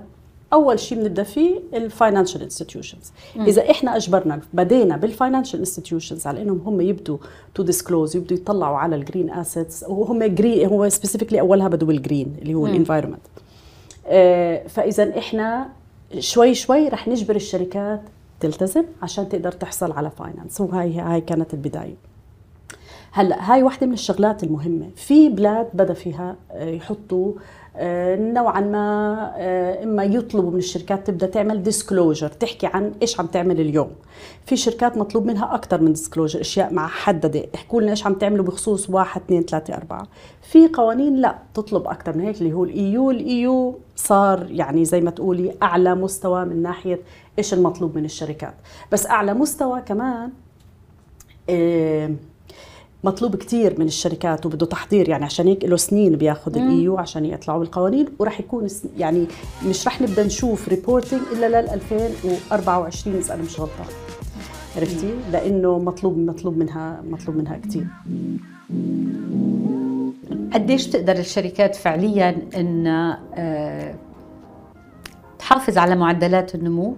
أول 0.52 0.78
شيء 0.78 0.98
بنبدأ 0.98 1.22
فيه 1.22 1.60
ال 1.74 1.81
financial 1.81 2.42
institutions 2.42 3.12
إذا 3.36 3.70
إحنا 3.70 3.96
أجبرنا 3.96 4.40
بدينا 4.52 4.96
بال 4.96 5.08
financial 5.08 5.58
institutions 5.58 6.26
على 6.26 6.42
إنهم 6.42 6.60
هم 6.66 6.80
يبدوا 6.80 7.18
to 7.54 7.62
disclose 7.62 8.16
يبدوا 8.16 8.36
يطلعوا 8.36 8.76
على 8.76 8.96
ال 8.96 9.02
green 9.02 9.30
assets 9.30 9.84
وهم 9.88 10.24
green 10.24 10.68
هو 10.68 10.88
specifically 10.88 11.40
أولها 11.40 11.68
بدوا 11.68 11.88
بال 11.88 12.02
green 12.02 12.36
اللي 12.42 12.54
هو 12.54 12.66
ال 12.66 12.71
environment 12.71 13.20
آه 14.06 14.66
فإذا 14.66 15.18
إحنا 15.18 15.68
شوي 16.18 16.54
شوي 16.54 16.88
رح 16.88 17.08
نجبر 17.08 17.36
الشركات 17.36 18.00
تلتزم 18.40 18.84
عشان 19.02 19.28
تقدر 19.28 19.52
تحصل 19.52 19.92
على 19.92 20.10
finance 20.10 20.60
وهاي 20.60 20.98
هاي 21.00 21.20
كانت 21.20 21.54
البداية. 21.54 21.96
هلأ 23.16 23.52
هاي 23.52 23.62
واحدة 23.62 23.86
من 23.86 23.92
الشغلات 23.92 24.44
المهمة. 24.44 24.90
في 24.96 25.28
بلاد 25.28 25.68
بدا 25.74 25.94
فيها 25.94 26.36
آه، 26.50 26.70
يحطوا 26.70 27.32
آه، 27.76 28.16
نوعا 28.16 28.60
ما 28.60 29.32
آه، 29.36 29.84
إما 29.84 30.04
يطلبوا 30.04 30.50
من 30.50 30.58
الشركات 30.58 31.06
تبدأ 31.06 31.26
تعمل 31.26 31.62
disclosure 31.62 32.28
تحكي 32.28 32.66
عن 32.66 32.92
إيش 33.02 33.20
عم 33.20 33.26
تعمل 33.26 33.60
اليوم. 33.60 33.90
في 34.46 34.56
شركات 34.56 34.98
مطلوب 34.98 35.26
منها 35.26 35.54
أكثر 35.54 35.80
من 35.80 35.92
disclosure 35.92 36.40
أشياء 36.40 36.74
محدده 36.74 37.46
احكوا 37.54 37.80
لنا 37.80 37.90
إيش 37.90 38.06
عم 38.06 38.14
تعملوا 38.14 38.44
بخصوص 38.44 38.90
واحد 38.90 39.20
اثنين 39.20 39.42
ثلاثة 39.42 39.74
أربعة. 39.74 40.06
في 40.42 40.68
قوانين 40.68 41.16
لا 41.16 41.38
تطلب 41.54 41.86
أكثر 41.86 42.16
من 42.16 42.24
هيك 42.24 42.40
اللي 42.40 42.52
هو 42.52 42.64
ال 42.64 43.10
EU 43.10 43.38
ال 43.38 43.51
EU 43.51 43.78
صار 43.96 44.46
يعني 44.50 44.84
زي 44.84 45.00
ما 45.00 45.10
تقولي 45.10 45.54
أعلى 45.62 45.94
مستوى 45.94 46.44
من 46.44 46.62
ناحية 46.62 47.00
إيش 47.38 47.54
المطلوب 47.54 47.96
من 47.96 48.04
الشركات. 48.04 48.54
بس 48.92 49.06
أعلى 49.06 49.34
مستوى 49.34 49.80
كمان 49.80 50.30
إيه 51.48 52.35
مطلوب 53.04 53.36
كثير 53.36 53.80
من 53.80 53.86
الشركات 53.86 54.46
وبده 54.46 54.66
تحضير 54.66 55.08
يعني 55.08 55.24
عشان 55.24 55.46
هيك 55.46 55.64
له 55.64 55.76
سنين 55.76 56.16
بياخذ 56.16 56.56
ال 56.56 56.70
EU 56.70 56.98
عشان 56.98 57.24
يطلعوا 57.24 57.58
بالقوانين 57.58 58.06
وراح 58.18 58.40
يكون 58.40 58.66
يعني 58.98 59.26
مش 59.66 59.84
راح 59.84 60.00
نبدأ 60.00 60.24
نشوف 60.24 60.68
reporting 60.68 61.20
إلا 61.32 61.48
لل 61.48 61.68
2024 61.68 63.16
إذا 63.16 63.34
أنا 63.34 63.42
مش 63.42 63.60
غلطان. 63.60 63.86
عرفتي؟ 64.76 65.14
لأنه 65.32 65.78
مطلوب 65.78 66.18
مطلوب 66.18 66.56
منها 66.58 67.02
مطلوب 67.10 67.36
منها 67.36 67.56
كثير 67.56 67.86
قديش 70.52 70.86
تقدر 70.86 71.12
الشركات 71.18 71.76
فعليا 71.76 72.36
إن 72.56 72.86
آه، 73.34 73.94
تحافظ 75.38 75.78
على 75.78 75.96
معدلات 75.96 76.54
النمو؟ 76.54 76.96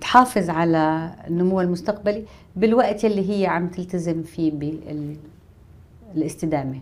تحافظ 0.00 0.50
على 0.50 1.14
النمو 1.26 1.60
المستقبلي 1.60 2.24
بالوقت 2.56 3.04
اللي 3.04 3.30
هي 3.30 3.46
عم 3.46 3.68
تلتزم 3.68 4.22
فيه 4.22 4.52
بالاستدامه 6.14 6.80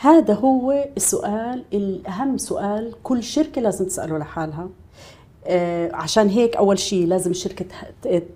هذا 0.00 0.34
هو 0.34 0.88
السؤال 0.96 1.64
الأهم 1.72 2.38
سؤال 2.38 2.94
كل 3.02 3.22
شركة 3.22 3.60
لازم 3.60 3.86
تسأله 3.86 4.18
لحالها. 4.18 4.68
آه 5.46 5.90
عشان 5.94 6.28
هيك 6.28 6.56
أول 6.56 6.78
شيء 6.78 7.06
لازم 7.06 7.30
الشركة 7.30 7.64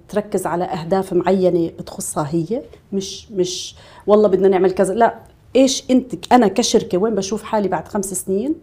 تركز 0.08 0.46
على 0.46 0.64
أهداف 0.64 1.12
معينة 1.12 1.70
بتخصها 1.78 2.28
هي. 2.30 2.62
مش 2.92 3.30
مش 3.30 3.74
والله 4.06 4.28
بدنا 4.28 4.48
نعمل 4.48 4.70
كذا. 4.70 4.94
لا 4.94 5.18
إيش 5.56 5.84
أنت 5.90 6.32
أنا 6.32 6.48
كشركة 6.48 6.98
وين 6.98 7.14
بشوف 7.14 7.42
حالي 7.42 7.68
بعد 7.68 7.88
خمس 7.88 8.14
سنين؟ 8.14 8.54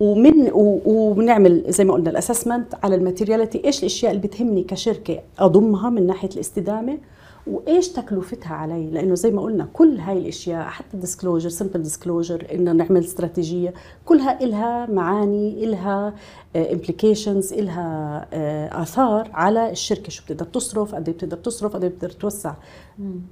ومن 0.00 0.50
وبنعمل 0.54 1.64
زي 1.68 1.84
ما 1.84 1.92
قلنا 1.92 2.10
ال 2.10 2.16
assessment 2.16 2.74
على 2.82 2.94
ال 2.94 3.00
materiality 3.00 3.64
إيش 3.64 3.80
الأشياء 3.80 4.12
اللي 4.12 4.22
بتهمني 4.26 4.62
كشركة 4.62 5.18
أضمها 5.38 5.90
من 5.90 6.06
ناحية 6.06 6.28
الاستدامة 6.34 6.98
وإيش 7.46 7.88
تكلفتها 7.88 8.54
علي؟ 8.54 8.90
لأنه 8.90 9.14
زي 9.14 9.30
ما 9.30 9.42
قلنا 9.42 9.68
كل 9.72 9.96
هاي 9.98 10.18
الأشياء 10.18 10.64
حتى 10.64 10.94
ال 10.94 10.99
disclosure 10.99 11.48
simple 11.48 11.82
disclosure 11.82 12.46
إنه 12.54 12.72
نعمل 12.72 13.00
استراتيجية 13.04 13.74
كلها 14.06 14.44
إلها 14.44 14.86
معاني 14.90 15.64
إلها 15.64 16.14
implications 16.56 17.52
إلها 17.52 18.26
آه، 18.32 18.82
آثار 18.82 19.30
على 19.34 19.70
الشركة 19.70 20.08
شو 20.10 20.22
بتقدر 20.24 20.44
تصرف 20.44 20.94
قد 20.94 21.08
إيه 21.08 21.14
بتقدر 21.16 21.36
تصرف 21.36 21.72
قد 21.76 21.82
إيه 21.84 21.90
بتقدر 21.90 22.10
توسع. 22.10 22.54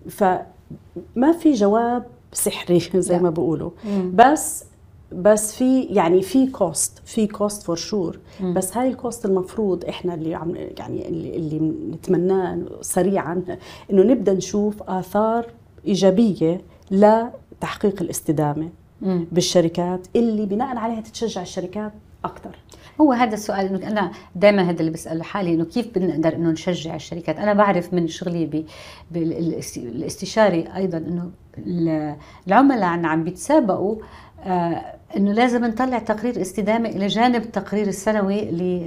فما 0.08 1.32
في 1.40 1.52
جواب 1.52 2.06
سحري 2.32 2.80
زي. 2.94 3.18
ما 3.18 3.30
بيقولوا. 3.30 3.70
بس 4.14 4.64
بس 5.12 5.54
في 5.54 5.82
يعني 5.82 6.22
في 6.22 6.46
cost 6.46 7.02
في 7.04 7.26
cost 7.26 7.62
for 7.62 7.76
sure 7.76 8.18
بس 8.42 8.76
هاي 8.76 8.88
ال 8.88 8.95
cost 8.95 9.24
المفروض 9.26 9.84
إحنا 9.84 10.14
اللي 10.14 10.34
عم 10.34 10.54
يعني 10.78 11.08
اللي, 11.08 11.36
اللي 11.36 11.58
نتمناه 11.94 12.58
سريعا 12.80 13.42
إنه 13.90 14.02
نبدأ 14.02 14.32
نشوف 14.34 14.82
آثار 14.82 15.46
إيجابية 15.86 16.60
لتحقيق 16.90 18.02
الاستدامة 18.02 18.68
مم. 19.02 19.26
بالشركات 19.32 20.06
اللي 20.16 20.46
بناء 20.46 20.76
عليها 20.76 21.00
تتشجع 21.00 21.42
الشركات 21.42 21.92
أكثر 22.24 22.56
هو 23.00 23.12
هذا 23.12 23.34
السؤال 23.34 23.66
إنه 23.66 23.88
أنا 23.88 24.10
دائما 24.36 24.70
هذا 24.70 24.80
اللي 24.80 24.90
بسأله 24.90 25.22
حالي 25.24 25.54
إنه 25.54 25.64
كيف 25.64 25.98
بنقدر 25.98 26.34
إنه 26.34 26.50
نشجع 26.50 26.94
الشركات؟ 26.94 27.38
أنا 27.38 27.52
بعرف 27.52 27.94
من 27.94 28.08
شغلي 28.08 28.64
بالاستشاري 29.10 30.64
أيضا 30.76 30.98
إنه 30.98 31.30
ال- 31.58 32.16
العملاء 32.48 32.88
عم 33.04 33.24
بيتسابقوا 33.24 33.96
آه، 34.40 34.95
إنه 35.16 35.32
لازم 35.32 35.64
نطلع 35.64 35.98
تقرير 35.98 36.40
استدامة 36.40 36.88
إلى 36.88 37.06
جانب 37.06 37.42
التقرير 37.42 37.86
السنوي 37.86 38.40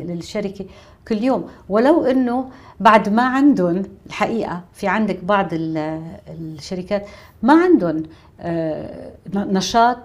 للشركة 0.03 0.65
كل 1.07 1.23
يوم. 1.23 1.47
ولو 1.69 2.05
إنه 2.05 2.49
بعد 2.79 3.09
ما 3.09 3.23
عندهم 3.23 3.83
الحقيقة 4.07 4.61
في 4.73 4.87
عندك 4.87 5.23
بعض 5.23 5.47
ال- 5.53 6.01
الشركات 6.29 7.05
ما 7.43 7.53
عندهم 7.63 8.03
آه، 8.41 9.11
نشاط 9.35 9.97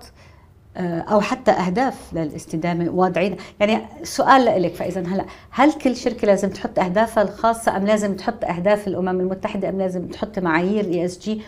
آه، 0.77 1.01
أو 1.01 1.21
حتى 1.21 1.51
أهداف 1.51 2.15
للاستدامة 2.15 2.91
واضعين. 2.91 3.37
يعني 3.61 3.79
سؤال 4.03 4.63
لك 4.63 4.75
فاذا 4.75 5.01
هلأ 5.01 5.25
هل 5.51 5.73
كل 5.73 5.97
شركة 5.97 6.27
لازم 6.27 6.51
تحط 6.51 6.79
أهدافها 6.79 7.23
الخاصة 7.23 7.77
أم 7.77 7.87
لازم 7.87 8.15
تحط 8.17 8.45
أهداف 8.45 8.89
الأمم 8.89 9.21
المتحدة 9.21 9.69
أم 9.69 9.79
لازم 9.79 10.07
تحط 10.09 10.39
معايير 10.39 10.85
ESG 10.85 11.43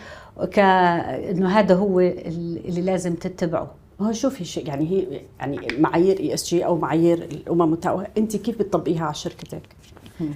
كانه 0.51 1.49
هذا 1.59 1.75
هو 1.75 1.99
اللي 1.99 2.81
لازم 2.81 3.13
تتبعه. 3.15 3.71
هو 4.01 4.11
شوفي 4.11 4.45
شيء 4.45 4.67
يعني 4.67 4.89
هي 4.89 5.21
يعني 5.39 5.59
معايير 5.79 6.19
ESG 6.19 6.65
أو 6.65 6.77
معايير 6.77 7.23
الأمم 7.23 7.61
المتحده 7.61 8.07
أنت 8.17 8.35
كيف 8.35 8.59
بتطبقيها 8.59 9.05
على 9.05 9.13
شركتك؟ 9.13 9.61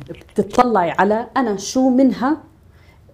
بتطلعي 0.09 0.91
على 0.91 1.27
أنا 1.37 1.57
شو 1.57 1.89
منها 1.89 2.37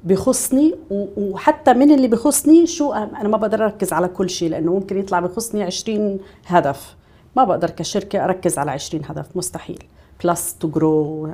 بخصني 0.04 0.76
وحتى 1.18 1.74
من 1.74 1.92
اللي 1.92 2.08
بخصني 2.08 2.68
شو. 2.68 2.94
أنا 2.94 3.28
ما 3.30 3.38
بقدر 3.38 3.66
أركز 3.66 3.94
على 3.94 4.08
كل 4.08 4.30
شيء 4.30 4.50
لأنه 4.50 4.74
ممكن 4.74 4.98
يطلع 4.98 5.20
بخصني 5.20 5.64
20 5.64 6.20
هدف 6.48 6.96
ما 7.36 7.44
بقدر 7.44 7.70
كشركة 7.70 8.26
أركز 8.26 8.58
على 8.58 8.72
20 8.72 9.04
هدف 9.06 9.26
مستحيل 9.36 9.84
plus 10.24 10.56
to 10.60 10.68
grow 10.70 11.30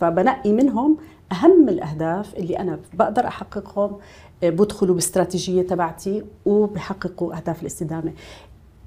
فبنقي 0.00 0.52
منهم 0.52 0.96
أهم 1.32 1.68
الأهداف 1.68 2.34
اللي 2.34 2.58
أنا 2.58 2.78
بقدر 2.94 3.26
أحققهم 3.26 3.98
آه، 4.42 4.50
بدخلوا 4.50 4.94
باستراتيجيه 4.94 5.62
تبعتي 5.62 6.24
وبحققوا 6.46 7.36
أهداف 7.36 7.62
الاستدامة 7.62 8.12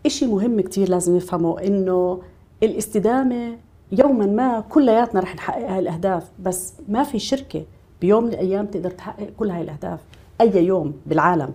إشي 0.06 0.26
مهم 0.26 0.62
كتير 0.62 0.90
لازم 0.90 1.16
نفهمه 1.16 1.60
إنه 1.62 2.22
الاستدامة 2.64 3.58
يوما 3.92 4.26
ما 4.26 4.60
كلياتنا 4.70 5.20
رح 5.22 5.36
نحقق 5.36 5.70
هاي 5.70 5.80
الأهداف 5.80 6.24
بس 6.40 6.74
ما 6.90 7.04
في 7.04 7.20
شركة 7.20 7.64
بيوم 8.02 8.24
من 8.24 8.30
الأيام 8.30 8.66
تقدر 8.66 8.92
تحقق 8.92 9.30
كل 9.38 9.50
هاي 9.50 9.62
الأهداف 9.62 10.00
أي 10.42 10.66
يوم 10.66 10.94
بالعالم. 11.06 11.50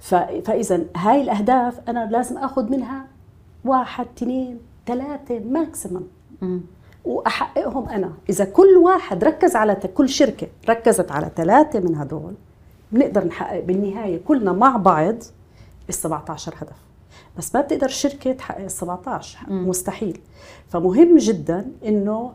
ف- 0.00 0.14
فإذا 0.14 0.84
هاي 0.96 1.22
الأهداف 1.22 1.80
أنا 1.88 2.08
لازم 2.12 2.38
أخذ 2.38 2.70
منها 2.70 3.06
واحد 3.64 4.06
اثنين 4.16 4.58
ثلاثة 4.86 5.38
ماكسيمم 5.38 6.02
وأحققهم 7.04 7.88
أنا. 7.88 8.12
إذا 8.30 8.44
كل 8.44 8.76
واحد 8.84 9.24
ركز 9.24 9.56
على 9.56 9.74
كل 9.74 10.08
شركة 10.08 10.46
ركزت 10.68 11.12
على 11.12 11.30
ثلاثة 11.36 11.80
من 11.80 11.94
هدول 11.96 12.34
بنقدر 12.92 13.24
نحقق 13.24 13.60
بالنهاية 13.64 14.20
كلنا 14.24 14.52
مع 14.52 14.76
بعض 14.76 15.14
ال 15.88 15.94
17 15.94 16.54
هدف. 16.58 16.76
بس 17.38 17.54
ما 17.54 17.60
بتقدر 17.60 17.88
شركة 17.88 18.32
تحقق 18.32 18.64
ال 18.64 18.70
17 18.70 19.38
مستحيل. 19.50 20.18
فمهم 20.68 21.16
جدا 21.16 21.66
إنه 21.86 22.32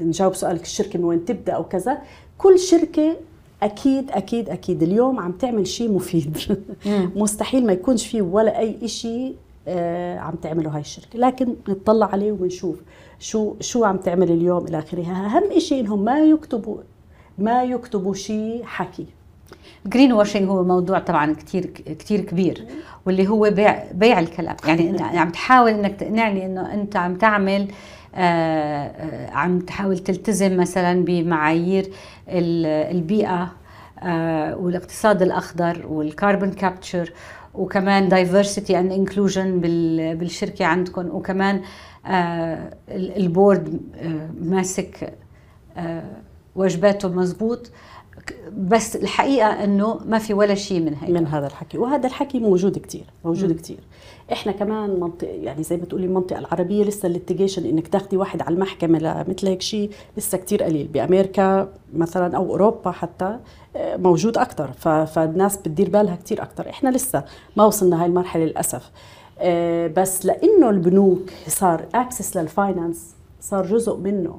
نجاوب 0.00 0.34
سؤالك 0.34 0.62
الشركة 0.62 0.98
من 0.98 1.04
وين 1.04 1.24
تبدأ 1.24 1.52
أو 1.52 1.64
كذا. 1.64 1.98
كل 2.38 2.58
شركة 2.58 3.16
أكيد 3.62 4.10
أكيد 4.10 4.48
أكيد 4.50 4.82
اليوم 4.82 5.20
عم 5.20 5.32
تعمل 5.32 5.66
شيء 5.66 5.92
مفيد. 5.92 6.38
مستحيل 7.16 7.66
ما 7.66 7.72
يكونش 7.72 8.06
فيه 8.06 8.22
ولا 8.22 8.58
أي 8.58 8.88
شيء 8.88 9.36
آه، 9.68 10.18
عم 10.18 10.34
تعمله 10.34 10.70
هاي 10.70 10.80
الشركة. 10.80 11.18
لكن 11.18 11.54
نطلع 11.68 12.06
عليه 12.06 12.32
ونشوف 12.32 12.76
شو 13.18 13.54
شو 13.60 13.84
عم 13.84 13.96
تعمل 13.96 14.30
اليوم 14.30 14.66
إلى 14.66 14.78
آخره. 14.78 15.02
أهم 15.02 15.58
شيء 15.58 15.80
إنهم 15.80 16.04
ما 16.04 16.20
يكتبوا 16.20 16.76
ما 17.38 17.64
يكتبوا 17.64 18.14
شيء 18.14 18.62
حكي. 18.64 19.06
greenwashing 19.86 20.48
هو 20.48 20.64
موضوع 20.64 20.98
طبعا 20.98 21.32
كثير 21.34 21.66
كثير 21.98 22.20
كبير 22.20 22.64
واللي 23.06 23.28
هو 23.28 23.50
بيع 23.50 23.84
بيع 23.94 24.18
الكلام. 24.20 24.56
يعني 24.68 24.90
أنت 24.90 25.00
عم 25.18 25.30
تحاول 25.30 25.70
إنك 25.70 25.94
تقنعني 26.00 26.46
إنه 26.46 26.74
أنت 26.74 26.96
عم 26.96 27.14
تعمل 27.14 27.68
آه، 28.14 28.18
آه، 28.18 29.30
عم 29.30 29.58
تحاول 29.60 29.98
تلتزم 29.98 30.56
مثلا 30.56 31.04
بمعايير 31.04 31.84
ال- 32.28 32.66
البيئة 32.96 33.52
آه، 34.02 34.56
والاقتصاد 34.56 35.22
الأخضر 35.22 35.86
وال 35.88 36.04
carbon 36.04 36.50
capture 36.52 37.12
وكمان 37.54 38.08
diversity 38.08 38.78
and 38.80 38.92
inclusion 38.92 39.60
بالشركة 40.18 40.64
عندكم 40.64 41.06
وكمان 41.10 41.60
آه، 42.06 42.70
ال- 42.88 43.16
ال 43.16 43.27
board 43.27 43.80
آه، 44.02 44.28
ماسك 44.40 45.14
آه، 45.76 46.02
واجباته 46.56 47.08
مزبوط. 47.08 47.70
بس 48.56 48.96
الحقيقة 48.96 49.64
إنه 49.64 50.00
ما 50.06 50.18
في 50.18 50.34
ولا 50.34 50.54
شيء 50.54 50.80
من 50.80 50.94
هيك 50.94 51.10
من 51.10 51.26
هذا 51.26 51.46
الحكي. 51.46 51.78
وهذا 51.78 52.06
الحكي 52.06 52.38
موجود 52.38 52.78
كتير 52.78 53.04
موجود 53.24 53.56
كتير. 53.56 53.78
إحنا 54.32 54.52
كمان 54.52 55.00
منطقه 55.00 55.28
يعني 55.28 55.62
زي 55.62 55.76
ما 55.76 55.84
تقولي 55.84 56.06
المنطقة 56.06 56.38
العربية 56.38 56.84
لسه 56.84 57.06
ال 57.06 57.12
litigation 57.12 57.66
إنك 57.66 57.88
تاخدي 57.88 58.16
واحد 58.16 58.42
على 58.42 58.54
المحكمة 58.54 58.98
لمثل 58.98 59.46
هيك 59.46 59.62
شيء 59.62 59.90
لسه 60.16 60.38
كتير 60.38 60.62
قليل. 60.62 60.86
بأمريكا 60.86 61.68
مثلا 61.94 62.36
أو 62.36 62.50
أوروبا 62.50 62.90
حتى 62.90 63.38
آه، 63.76 63.96
موجود 63.96 64.38
أكثر 64.38 64.72
فالناس 65.06 65.56
بتدير 65.56 65.90
بالها 65.90 66.16
كتير 66.16 66.42
أكثر 66.42 66.70
إحنا 66.70 66.88
لسه 66.88 67.24
ما 67.56 67.64
وصلنا 67.64 68.00
هاي 68.00 68.06
المرحلة 68.06 68.44
للأسف. 68.44 68.90
آه، 69.38 69.86
بس 69.86 70.26
لإنه 70.26 70.70
البنوك 70.70 71.30
صار 71.48 71.84
access 71.94 72.36
لل 72.36 72.53
finance 72.53 73.14
صار 73.40 73.66
جزء 73.66 73.96
منه. 73.96 74.38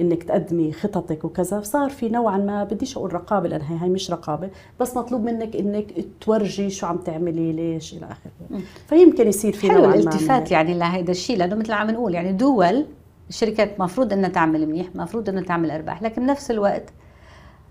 إنك 0.00 0.22
تقدمي 0.22 0.72
خططك 0.72 1.24
وكذا. 1.24 1.60
صار 1.60 1.90
في 1.90 2.08
نوعا 2.08 2.38
ما 2.38 2.64
بديش 2.64 2.96
أقول 2.96 3.14
رقابة 3.14 3.48
لأن 3.48 3.60
هي 3.60 3.78
هي 3.82 3.88
مش 3.88 4.10
رقابة 4.10 4.50
بس 4.80 4.96
مطلوب 4.96 5.24
منك 5.24 5.56
إنك 5.56 5.86
تورجي 6.20 6.70
شو 6.70 6.86
عم 6.86 6.96
تعملي 6.96 7.52
ليش 7.52 7.92
إلى 7.92 8.06
آخره. 8.06 8.60
فيمكن 8.88 9.28
يصير 9.28 9.52
في 9.52 9.70
حلو 9.70 9.78
نوعا 9.78 9.94
الالتفات 9.94 10.50
يعني 10.50 10.74
لهيدا 10.78 11.10
الشيء 11.12 11.36
لأنه 11.36 11.54
مثل 11.54 11.72
عم 11.72 11.90
نقول 11.90 12.14
يعني 12.14 12.32
دول 12.32 12.86
الشركات 13.28 13.80
مفروض 13.80 14.12
إنها 14.12 14.28
تعمل 14.28 14.66
منيح 14.66 14.86
مفروض 14.94 15.28
إنها 15.28 15.42
تعمل 15.42 15.70
أرباح 15.70 16.02
لكن 16.02 16.26
بنفس 16.26 16.50
الوقت 16.50 16.84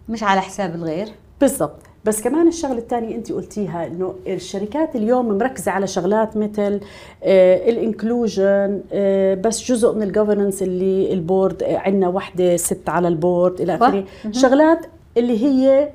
مش 0.09 0.23
على 0.23 0.41
حساب 0.41 0.75
الغير. 0.75 1.07
بالضبط. 1.41 1.79
بس 2.05 2.21
كمان 2.21 2.47
الشغلة 2.47 2.77
الثانية 2.77 3.15
انت 3.15 3.31
قلتيها 3.31 3.87
إنه 3.87 4.15
الشركات 4.27 4.95
اليوم 4.95 5.37
مركزة 5.37 5.71
على 5.71 5.87
شغلات 5.87 6.37
مثل 6.37 6.79
ال 7.23 7.39
inclusion 7.39 8.81
بس 9.41 9.71
جزء 9.71 9.95
من 9.95 10.03
ال 10.03 10.09
governance 10.09 10.63
اللي 10.63 11.13
ال 11.13 11.22
board 11.22 11.63
آه، 11.63 11.77
عندنا 11.77 12.07
وحدة 12.07 12.57
ست 12.57 12.89
على 12.89 13.07
ال 13.07 13.16
board 13.16 13.61
إلى 13.61 13.75
آخره. 13.75 14.03
شغلات 14.31 14.85
اللي 15.17 15.45
هي 15.45 15.89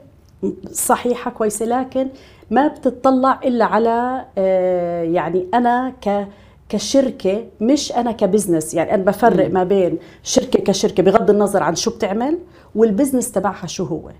صحيحة 0.73 1.31
كويسة 1.31 1.67
لكن 1.67 2.09
ما 2.51 2.69
بتطلع 2.69 3.41
إلا 3.45 3.65
على 3.65 4.25
آه، 4.39 5.03
يعني 5.03 5.47
أنا 5.55 5.93
ك 6.07 6.27
كشركة 6.69 7.45
مش 7.61 7.93
أنا 7.93 8.13
ك 8.13 8.19
business. 8.19 8.75
يعني 8.75 8.95
أنا 8.95 9.03
بفرق 9.03 9.51
ما 9.51 9.65
بين 9.65 9.99
شركة 10.23 10.59
كشركة 10.65 11.03
بغض 11.03 11.31
النظر 11.31 11.63
عن 11.63 11.75
شو 11.75 11.91
بتعمل 11.91 12.39
وال 12.75 12.86
business 12.86 13.33
تبعها 13.33 13.67
شو 13.67 13.85
هو. 13.85 14.11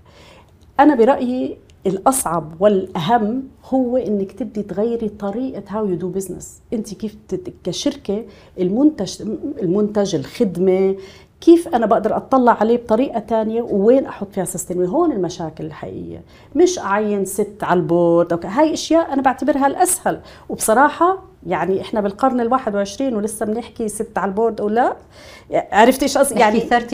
أنا 0.79 0.95
برأيي 0.95 1.57
الأصعب 1.87 2.51
والأهم 2.59 3.43
هو 3.65 3.97
إنك 3.97 4.31
تبدي 4.31 4.61
تغيري 4.63 5.09
طريقة 5.09 5.63
how 5.69 5.85
you 5.85 5.95
do 5.95 6.09
business 6.09 6.59
أنت 6.73 6.93
كيف 6.93 7.15
كشركة 7.63 8.23
المنتج 8.59 9.21
المنتج 9.61 10.15
الخدمة 10.15 10.95
كيف 11.41 11.67
أنا 11.67 11.85
بقدر 11.85 12.17
أطلع 12.17 12.57
عليه 12.61 12.77
بطريقة 12.77 13.19
تانية 13.19 13.61
ووين 13.61 14.05
أحط 14.05 14.27
فيها 14.33 14.45
sustain 14.45 14.85
هون 14.85 15.11
المشاكل 15.11 15.65
الحقيقية. 15.65 16.21
مش 16.55 16.79
اعين 16.79 17.25
ست 17.25 17.63
على 17.63 17.79
ال 17.79 17.87
board. 17.87 18.33
أو 18.33 18.39
ك- 18.39 18.45
هاي 18.45 18.73
أشياء 18.73 19.13
أنا 19.13 19.21
بعتبرها 19.21 19.67
الأسهل. 19.67 20.19
وبصراحة 20.49 21.17
يعني 21.47 21.81
إحنا 21.81 22.01
بالقرن 22.01 22.49
ال21 22.49 23.01
ولسه 23.01 23.45
بنحكي 23.45 23.87
ست 23.89 24.17
على 24.17 24.29
ال 24.29 24.34
board 24.34 24.61
أو 24.61 24.69
لا 24.69 24.95
عرفتي 25.71 26.03
إيش 26.05 26.17
قصدي؟ 26.17 26.39
يعني 26.39 26.59
يعني 26.59 26.87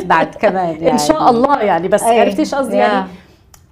30% 0.00 0.04
بعد 0.04 0.34
كمان 0.34 0.74
يعني 0.74 0.90
إن 0.92 0.98
شاء 0.98 1.30
الله 1.30 1.60
يعني 1.62 1.88
بس. 1.88 2.02
عرفتي 2.02 2.38
إيش 2.40 2.54
قصدي. 2.54 2.76
يعني 2.76 3.06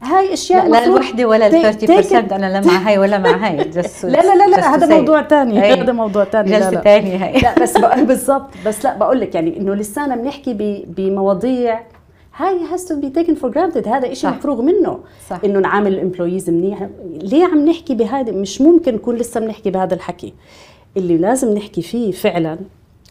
هاي 0.04 0.32
أشياء 0.32 0.64
لا, 0.64 0.70
لا 0.70 0.84
الوحدة 0.84 1.24
ولا 1.24 1.46
ال 1.46 1.74
take 1.74 2.06
30% 2.06 2.14
أنا 2.32 2.52
لا 2.52 2.60
مع 2.60 2.78
هاي 2.88 2.98
ولا 2.98 3.18
مع 3.18 3.30
هاي 3.36 3.56
لا 4.04 4.22
لا 4.22 4.34
لا 4.36 4.48
لا 4.56 4.74
هذا. 4.74 4.98
موضوع 4.98 5.22
تاني 5.22 5.64
أي. 5.64 5.72
هذا 5.82 5.92
موضوع 5.92 6.24
تاني 6.24 6.50
لا 6.50 6.58
جلسة 6.58 6.80
ثانية 6.80 7.24
هاي 7.24 7.40
لا 7.40 7.54
بس 7.62 7.78
بالضبط 8.08 8.50
بس 8.66 8.84
لا 8.84 8.96
بقول 8.96 9.20
لك 9.20 9.34
يعني 9.34 9.56
إنه 9.56 9.74
لسانا 9.74 10.16
بنحكي 10.16 10.84
بمواضيع 10.86 11.80
هاي 12.36 12.58
has 12.72 12.80
to 12.80 12.92
be 12.94 13.18
taken 13.20 13.34
for 13.34 13.50
granted 13.54 13.88
هذا 13.88 14.14
شيء. 14.14 14.30
مفروغ 14.30 14.62
منه 14.62 14.98
صح. 15.30 15.40
إنه 15.44 15.58
نعامل 15.60 15.94
ال 15.94 16.00
employees 16.00 16.50
منيح 16.50 16.88
ليه 17.22 17.44
عم 17.44 17.68
نحكي 17.68 17.94
بهذا 17.94 18.32
مش 18.32 18.60
ممكن 18.60 18.94
نكون 18.94 19.16
لسه 19.16 19.40
بنحكي 19.40 19.70
بهذا 19.70 19.94
الحكي 19.94 20.34
اللي 20.96 21.16
لازم 21.16 21.54
نحكي 21.54 21.82
فيه 21.82 22.12
فعلا 22.12 22.58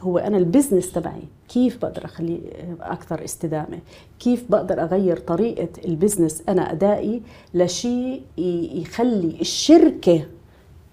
هو 0.04 0.18
أنا 0.18 0.38
ال 0.38 0.44
business 0.44 0.92
تبعي 0.92 1.24
كيف 1.50 1.82
بقدر 1.82 2.06
اخليه 2.06 2.40
أكثر 2.82 3.24
استدامة؟ 3.24 3.80
كيف 4.20 4.44
بقدر 4.50 4.84
أغير 4.84 5.18
طريقة 5.18 5.70
ال 5.86 5.92
business 5.92 6.44
أنا 6.50 6.72
أدائي 6.72 7.22
لشيء 7.54 8.22
يخلي 8.74 9.38
الشركة 9.42 10.26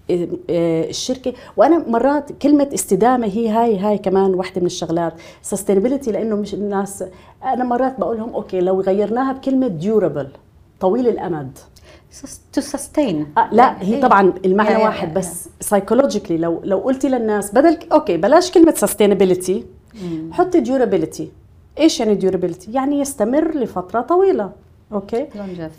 الشركة 0.09 1.33
وأنا 1.57 1.89
مرات 1.89 2.31
كلمة 2.31 2.69
استدامة 2.73 3.27
هي 3.27 3.49
هاي 3.49 3.77
هاي 3.77 3.97
كمان 3.97 4.33
واحدة 4.33 4.61
من 4.61 4.67
الشغلات. 4.67 5.13
sustainability 5.41 6.11
لأنه 6.11 6.35
مش 6.35 6.53
الناس 6.53 7.03
أنا 7.43 7.63
مرات 7.63 7.99
بقول 7.99 8.17
لهم 8.17 8.33
okay 8.33 8.59
لو 8.61 8.81
غيرناها 8.81 9.33
بكلمة 9.33 9.67
durable 9.67 10.27
طويل 10.79 11.07
الأمد. 11.07 11.57
to 12.53 12.61
sustain 12.61 13.27
آه 13.37 13.49
لا 13.53 13.83
هي 13.83 14.01
طبعا 14.01 14.33
المعنى 14.45 14.83
واحد. 14.83 15.13
بس 15.13 15.49
psychologically 15.59 16.37
لو 16.37 16.61
لو 16.63 16.77
قلتي 16.79 17.09
للناس 17.09 17.51
بدل 17.53 17.77
okay 17.91 18.17
بلاش 18.17 18.51
كلمة 18.51 18.73
sustainability 18.77 19.65
حطي 20.31 20.59
durability 20.59 21.31
إيش 21.79 21.99
يعني 21.99 22.15
durability 22.15 22.71
يعني 22.71 22.99
يستمر 22.99 23.55
لفترة 23.57 24.01
طويلة 24.01 24.51
okay. 24.93 25.27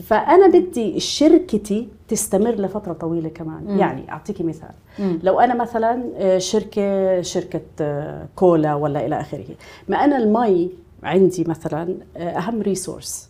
فأنا 0.02 0.46
بدي 0.46 1.00
شركتي 1.00 1.88
تستمر 2.08 2.50
لفترة 2.54 2.92
طويلة 2.92 3.28
كمان. 3.28 3.64
مم. 3.64 3.78
يعني 3.78 4.10
أعطيكي 4.12 4.42
مثال. 4.42 4.70
مم. 4.98 5.18
لو 5.22 5.40
أنا 5.40 5.54
مثلا 5.54 6.02
آه، 6.16 6.38
شركة 6.38 7.22
شركة 7.22 7.60
آه، 7.80 8.26
كولا 8.36 8.74
ولا 8.74 9.06
إلى 9.06 9.20
آخره. 9.20 9.44
ما 9.88 9.96
أنا 10.04 10.16
المي 10.16 10.70
عندي 11.02 11.44
مثلا 11.48 11.94
آه، 12.16 12.20
أهم 12.38 12.62
resource 12.62 13.28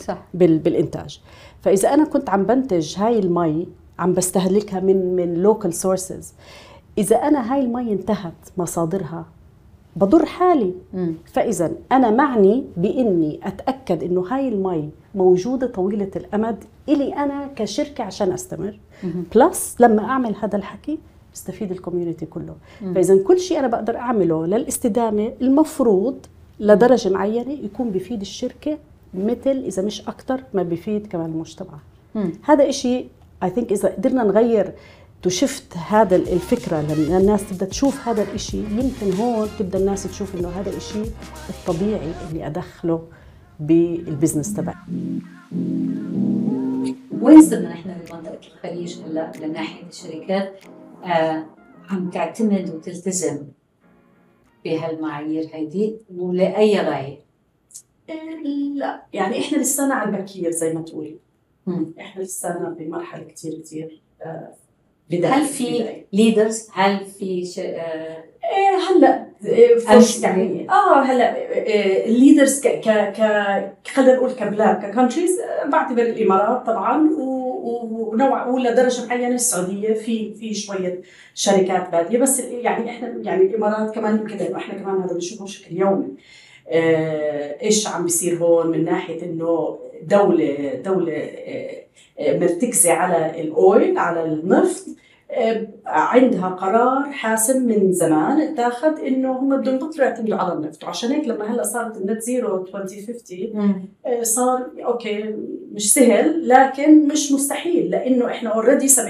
صح. 0.00 0.18
بال- 0.34 0.58
بالإنتاج. 0.58 1.20
فإذا 1.62 1.94
أنا 1.94 2.04
كنت 2.04 2.30
عم 2.30 2.42
بنتج 2.42 2.94
هاي 2.98 3.18
المي 3.18 3.66
عم 3.98 4.12
بستهلكها 4.12 4.80
من 4.80 5.16
من 5.16 5.34
local 5.34 5.74
sources 5.74 6.34
إذا 6.98 7.16
أنا 7.16 7.54
هاي 7.54 7.60
المي 7.60 7.92
انتهت 7.92 8.32
مصادرها 8.56 9.24
بضر 9.96 10.26
حالي. 10.26 10.74
مم. 10.94 11.14
فإذا 11.24 11.72
أنا 11.92 12.10
معني 12.10 12.64
بإني 12.76 13.40
أتأكد 13.42 14.02
إنه 14.02 14.20
هاي 14.20 14.48
المي 14.48 14.90
موجودة 15.14 15.66
طويلة 15.66 16.10
الأمد 16.16 16.64
إلي 16.88 17.14
أنا 17.14 17.50
كشركة 17.56 18.04
عشان 18.04 18.32
أستمر. 18.32 18.78
plus 19.34 19.76
لما 19.80 20.04
أعمل 20.04 20.34
هذا 20.42 20.56
الحكي 20.56 20.98
بستفيد 21.34 21.70
ال 21.70 21.76
community 21.76 22.26
كله. 22.26 22.54
فإذا 22.94 23.22
كل 23.22 23.38
شيء 23.38 23.58
أنا 23.58 23.66
بقدر 23.66 23.96
أعمله 23.96 24.46
للاستدامة 24.46 25.32
المفروض 25.40 26.16
لدرجة 26.60 27.08
معينة 27.08 27.52
يكون 27.52 27.90
بفيد 27.90 28.20
الشركة 28.20 28.78
مثل 29.14 29.50
إذا 29.50 29.82
مش 29.82 30.00
أكثر 30.08 30.44
ما 30.54 30.62
بفيد 30.62 31.06
كمان 31.06 31.30
المجتمع 31.30 31.78
مم. 32.14 32.32
هذا 32.44 32.68
إشي 32.68 33.04
I 33.42 33.50
think 33.50 33.72
إذا 33.72 33.88
قدرنا 33.88 34.24
نغير 34.24 34.72
تشفت 35.22 35.76
هذا 35.76 36.16
الفكرة 36.16 36.80
لما 36.80 37.18
الناس 37.18 37.50
تبدأ 37.50 37.66
تشوف 37.66 38.08
هذا 38.08 38.22
الإشي 38.22 38.58
يمكن 38.58 39.12
هون 39.18 39.48
تبدأ 39.58 39.78
الناس 39.78 40.02
تشوف 40.02 40.34
إنه 40.34 40.48
هذا 40.48 40.70
الإشي 40.70 41.02
الطبيعي 41.48 42.12
اللي 42.30 42.46
أدخله 42.46 43.02
بالبزنس 43.60 44.54
تبعي 44.54 44.74
وين 47.20 47.42
صرنا 47.42 47.68
نحن 47.68 47.90
بمنطقة 48.10 48.38
الخليج 48.54 48.98
هلا 49.02 49.32
من 49.40 49.52
ناحية 49.52 49.86
الشركات 49.88 50.60
آه 51.04 51.44
عم 51.90 52.10
تعتمد 52.10 52.70
وتلتزم 52.74 53.38
بهالمعايير 54.64 55.48
هيدي 55.52 55.96
ولأي 56.16 56.80
غاية؟ 56.80 57.18
لا 58.74 59.02
يعني 59.12 59.40
إحنا 59.40 59.58
لسانا 59.58 59.94
على 59.94 60.16
البكير 60.16 60.50
زي 60.50 60.74
ما 60.74 60.82
تقولي. 60.82 61.16
إحنا 62.00 62.22
لسانا 62.22 62.76
بمرحلة 62.78 63.24
كثير 63.24 63.58
كثير 63.58 64.02
هل 65.24 65.44
في 65.44 65.86
leaders؟ 66.12 66.68
هل 66.72 67.04
في 67.06 67.44
ش... 67.44 67.58
آه 67.58 68.24
إيه 68.44 68.76
هلأ 68.90 69.26
إيه، 69.44 69.78
يعني؟ 70.22 70.70
آه 70.70 71.02
هلأ 71.02 71.36
ال 72.06 72.13
leaders 72.13 72.60
ك 72.60 72.68
ك 72.68 72.88
ك 72.88 73.88
خلينا 73.88 74.16
نقول 74.16 74.32
كبلاد 74.32 74.82
ك 74.82 74.88
countries 74.88 75.40
بعتبر 75.72 76.02
الإمارات 76.02 76.66
طبعا 76.66 77.10
ونوعا 77.18 78.44
ما 78.44 78.74
لدرجة 78.74 79.06
معينة 79.06 79.34
السعودية 79.34 79.94
في 79.94 80.34
في 80.34 80.54
شوية 80.54 81.02
شركات 81.34 81.92
بادية 81.92 82.18
بس 82.18 82.40
يعني 82.40 82.90
إحنا 82.90 83.08
يعني 83.22 83.42
الإمارات 83.42 83.94
كمان 83.94 84.18
يمكن 84.18 84.36
لأنه 84.36 84.56
إحنا 84.56 84.74
كمان 84.74 85.02
هذا 85.02 85.14
بنشوفه 85.14 85.44
بشكل 85.44 85.76
يومي 85.76 86.06
آه، 86.06 86.16
إيش 86.68 87.88
عم 87.88 88.02
بيصير 88.02 88.36
هون 88.38 88.66
من 88.66 88.84
ناحية 88.84 89.22
إنه 89.22 89.78
دولة 90.02 90.74
دولة 90.84 91.12
آه، 91.12 91.82
آه، 92.18 92.38
مرتكزة 92.38 92.92
على 92.92 93.40
ال 93.40 93.55
oil 93.55 93.98
على 93.98 94.24
النفط. 94.24 94.86
آه، 95.30 95.66
عندها 95.86 96.48
قرار 96.48 97.12
حاسم 97.12 97.62
من 97.66 97.92
زمان 97.92 98.40
اتاخذ 98.40 99.00
إنه 99.06 99.32
هم 99.32 99.56
بدهم 99.60 99.74
يبطلوا 99.74 100.06
يعتمدوا 100.06 100.36
على 100.36 100.52
النفط. 100.52 100.84
وعشان 100.84 101.10
هيك 101.10 101.28
لما 101.28 101.54
هلأ 101.54 101.62
صارت 101.62 101.96
ال 101.96 102.03
net 102.03 102.22
zero 102.22 102.56
2050 102.66 103.52
آه، 104.06 104.22
صار 104.22 104.66
okay 104.84 105.34
مش 105.72 105.92
سهل 105.92 106.48
لكن 106.48 107.08
مش 107.08 107.32
مستحيل 107.32 107.90
لإنه 107.90 108.26
إحنا 108.26 108.50
already 108.50 108.88
70% 108.88 109.00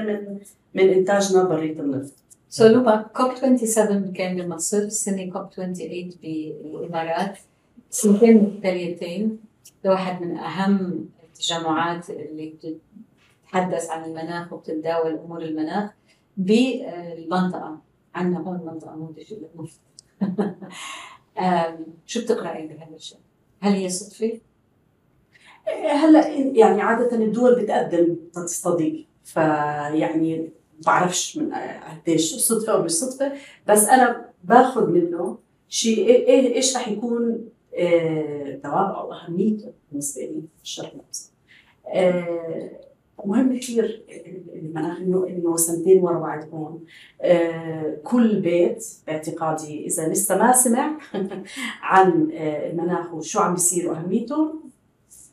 من 0.00 0.38
من 0.74 0.88
إنتاجنا 0.88 1.44
برا 1.44 1.80
النفط. 1.80 2.12
so 2.52 2.66
لما 2.66 3.02
COP 3.16 3.34
27 3.34 4.12
كان 4.12 4.36
بمصر 4.36 4.78
السنة 4.78 5.30
COP 5.30 5.52
28 5.52 6.10
بالإمارات 6.22 7.38
سنتين 7.90 8.36
متتاليتين 8.36 9.38
لواحد 9.84 10.22
من 10.22 10.36
أهم 10.36 11.08
التجمعات 11.22 12.10
اللي 12.10 12.54
بتتحدث 12.54 13.90
عن 13.90 14.04
المناخ 14.04 14.52
وبتتداول 14.52 15.14
أمور 15.14 15.42
المناخ 15.42 15.90
بالمنطقة 16.36 17.78
عندنا 18.14 18.40
هون 18.40 18.66
منطقة 18.66 18.96
منتجة 18.96 19.38
شو 22.06 22.20
بتقرأي 22.20 22.66
بهذا 22.66 22.96
الشيء؟ 22.96 23.18
هل 23.60 23.72
هي 23.72 23.88
صدفة؟ 23.88 24.40
هلا 25.90 26.28
يعني 26.28 26.82
عادة 26.82 27.16
الدول 27.16 27.62
بتقدم 27.62 28.16
تستضيف 28.34 29.06
فيعني 29.24 30.52
بعرفش 30.86 31.36
من 31.36 31.52
قديش 32.04 32.34
صدفة 32.34 32.72
أو 32.72 32.82
مش 32.82 32.90
صدفة 32.90 33.32
بس 33.68 33.84
أنا 33.84 34.24
باخذ 34.44 34.90
منه 34.90 35.38
شيء. 35.68 36.06
إيه- 36.06 36.26
إيه- 36.26 36.54
إيش 36.56 36.76
رح 36.76 36.88
يكون 36.88 37.44
آه، 37.78 38.58
ثواب 38.62 38.94
أو 38.94 39.12
اهميته 39.12 39.72
بالنسبة 39.90 40.22
لي 40.22 40.42
في 40.56 40.62
الشرق 40.64 40.92
الاوسط. 40.94 41.30
آه، 41.86 42.70
مهم 43.24 43.58
كثير 43.58 44.02
إنه 45.00 45.26
إنه 45.28 45.56
سنتين 45.56 46.02
ورا 46.02 46.18
بعض 46.18 46.48
هون. 46.54 46.84
آه، 47.22 47.96
كل 48.04 48.40
بيت 48.40 48.86
باعتقادي 49.06 49.86
إذا 49.86 50.08
لسه 50.08 50.38
ما 50.38 50.52
سمع 50.52 50.98
عن 51.82 52.28
آه، 52.32 52.70
المناخ 52.70 53.14
وشو 53.14 53.40
عم 53.40 53.52
بيصير 53.54 53.90
وأهميته 53.90 54.54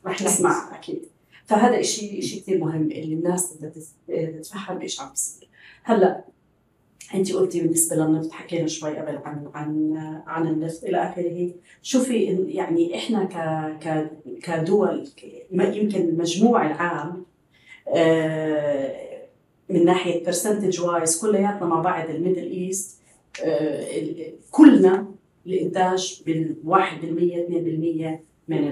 رح 0.06 0.22
يسمع 0.22 0.74
أكيد. 0.78 1.02
فهذا 1.50 1.82
شيء 1.82 2.20
شيء 2.20 2.40
كثير 2.40 2.58
مهم 2.58 2.82
اللي 2.82 3.14
الناس 3.14 3.56
بدها 3.56 3.72
تتفهم 4.40 4.80
إيش 4.80 5.00
عم 5.00 5.10
بيصير. 5.10 5.48
هلأ 5.82 6.24
أنت 7.14 7.32
قلتي 7.32 7.60
بالنسبة 7.60 7.96
للنفط 7.96 8.32
حكينا 8.32 8.66
شوي 8.66 8.98
قبل 8.98 9.18
عن 9.24 9.50
عن 9.54 9.96
عن 10.26 10.46
النفط 10.46 10.84
إلى 10.84 10.96
آخره. 10.96 11.50
شوفي 11.82 12.24
يعني 12.48 12.96
إحنا 12.98 13.24
ك 13.24 13.34
ك 13.84 14.10
كدول 14.42 15.08
يمكن 15.50 16.00
المجموع 16.00 16.66
العام 16.66 17.24
آه، 17.88 19.26
من 19.68 19.84
ناحية 19.84 20.24
percentage 20.24 20.80
wise 20.80 21.20
كلياتنا 21.20 21.66
مع 21.66 21.80
بعض 21.80 22.10
ال 22.10 22.16
Middle 22.16 22.50
East 22.50 23.00
كلنا 24.50 25.06
الإنتاج 25.46 26.22
بال 26.26 26.56
1% 26.64 26.68
2% 26.68 28.20
من 28.48 28.68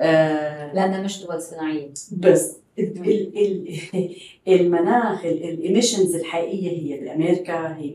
ال 0.00 0.07
emissions 0.07 0.72
لأنها 0.74 1.02
مش 1.02 1.24
دول 1.26 1.42
صناعية. 1.42 1.90
بس 2.18 2.56
ال- 2.78 3.38
ال- 3.38 4.16
المناخ 4.48 5.24
ال 5.24 5.33
emissions 5.33 6.14
الحقيقية 6.14 6.70
هي 6.70 7.00
بأمريكا 7.00 7.76
هي 7.76 7.92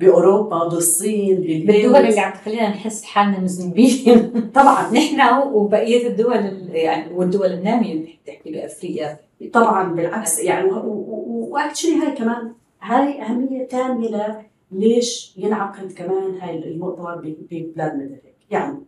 بأوروبا 0.00 0.68
بالصين 0.68 1.36
بالدول 1.40 1.96
اللي 1.96 2.20
عم 2.20 2.32
تخلينا 2.32 2.68
نحس 2.68 3.04
حالنا 3.04 3.40
مذنبين 3.40 4.30
طبعا. 4.54 4.92
نحن 4.92 5.46
وبقية 5.52 6.06
الدول 6.08 6.34
ال- 6.36 6.70
يعني 6.74 7.12
والدول 7.14 7.46
النامية 7.52 8.04
بتحكي 8.24 8.50
بأفريقيا. 8.50 9.18
طبعا 9.52 9.92
بالعكس. 9.94 10.38
يعني 10.38 10.70
و 10.72 10.86
actually 10.86 11.94
هاي 11.94 12.12
كمان 12.16 12.52
هاي 12.82 13.22
أهمية 13.22 13.68
تامة 13.68 14.44
ليش 14.72 15.34
ينعقد 15.36 15.92
كمان 15.92 16.38
هاي 16.40 16.58
المؤتمر 16.58 17.34
ببلادنا 17.50 18.04
هيك 18.04 18.34
يعني 18.50 18.72
آه 18.72 18.82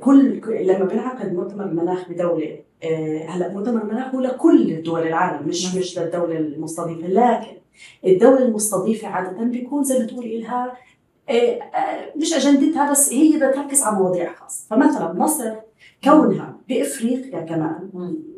كل 0.00 0.40
لما 0.66 0.84
بنعقد 0.84 1.34
مؤتمر 1.34 1.66
مناخ 1.66 2.08
بدولة. 2.08 2.58
آه 2.82 3.26
هلا 3.28 3.48
مؤتمر 3.52 3.84
مناخ 3.84 4.14
هو 4.14 4.20
لكل 4.20 4.82
دول 4.82 5.02
العالم 5.06 5.48
مش 5.48 5.74
مش 5.74 5.98
للدولة 5.98 6.36
المستضيفة. 6.38 7.08
لكن 7.08 7.56
الدولة 8.06 8.38
المستضيفة 8.38 9.08
عادة 9.08 9.42
بيكون 9.42 9.84
زي 9.84 9.98
ما 9.98 10.04
تقولي 10.06 10.40
لها 10.40 10.76
آه 11.30 11.60
مش 12.16 12.34
أجندتها 12.34 12.90
بس 12.90 13.12
هي 13.12 13.36
بتركز 13.36 13.82
على 13.82 13.96
مواضيع 13.96 14.32
خاصة. 14.32 14.66
فمثلا 14.70 15.12
مصر 15.12 15.54
كونها 16.04 16.57
بافريقيا 16.68 17.40
كمان 17.40 17.88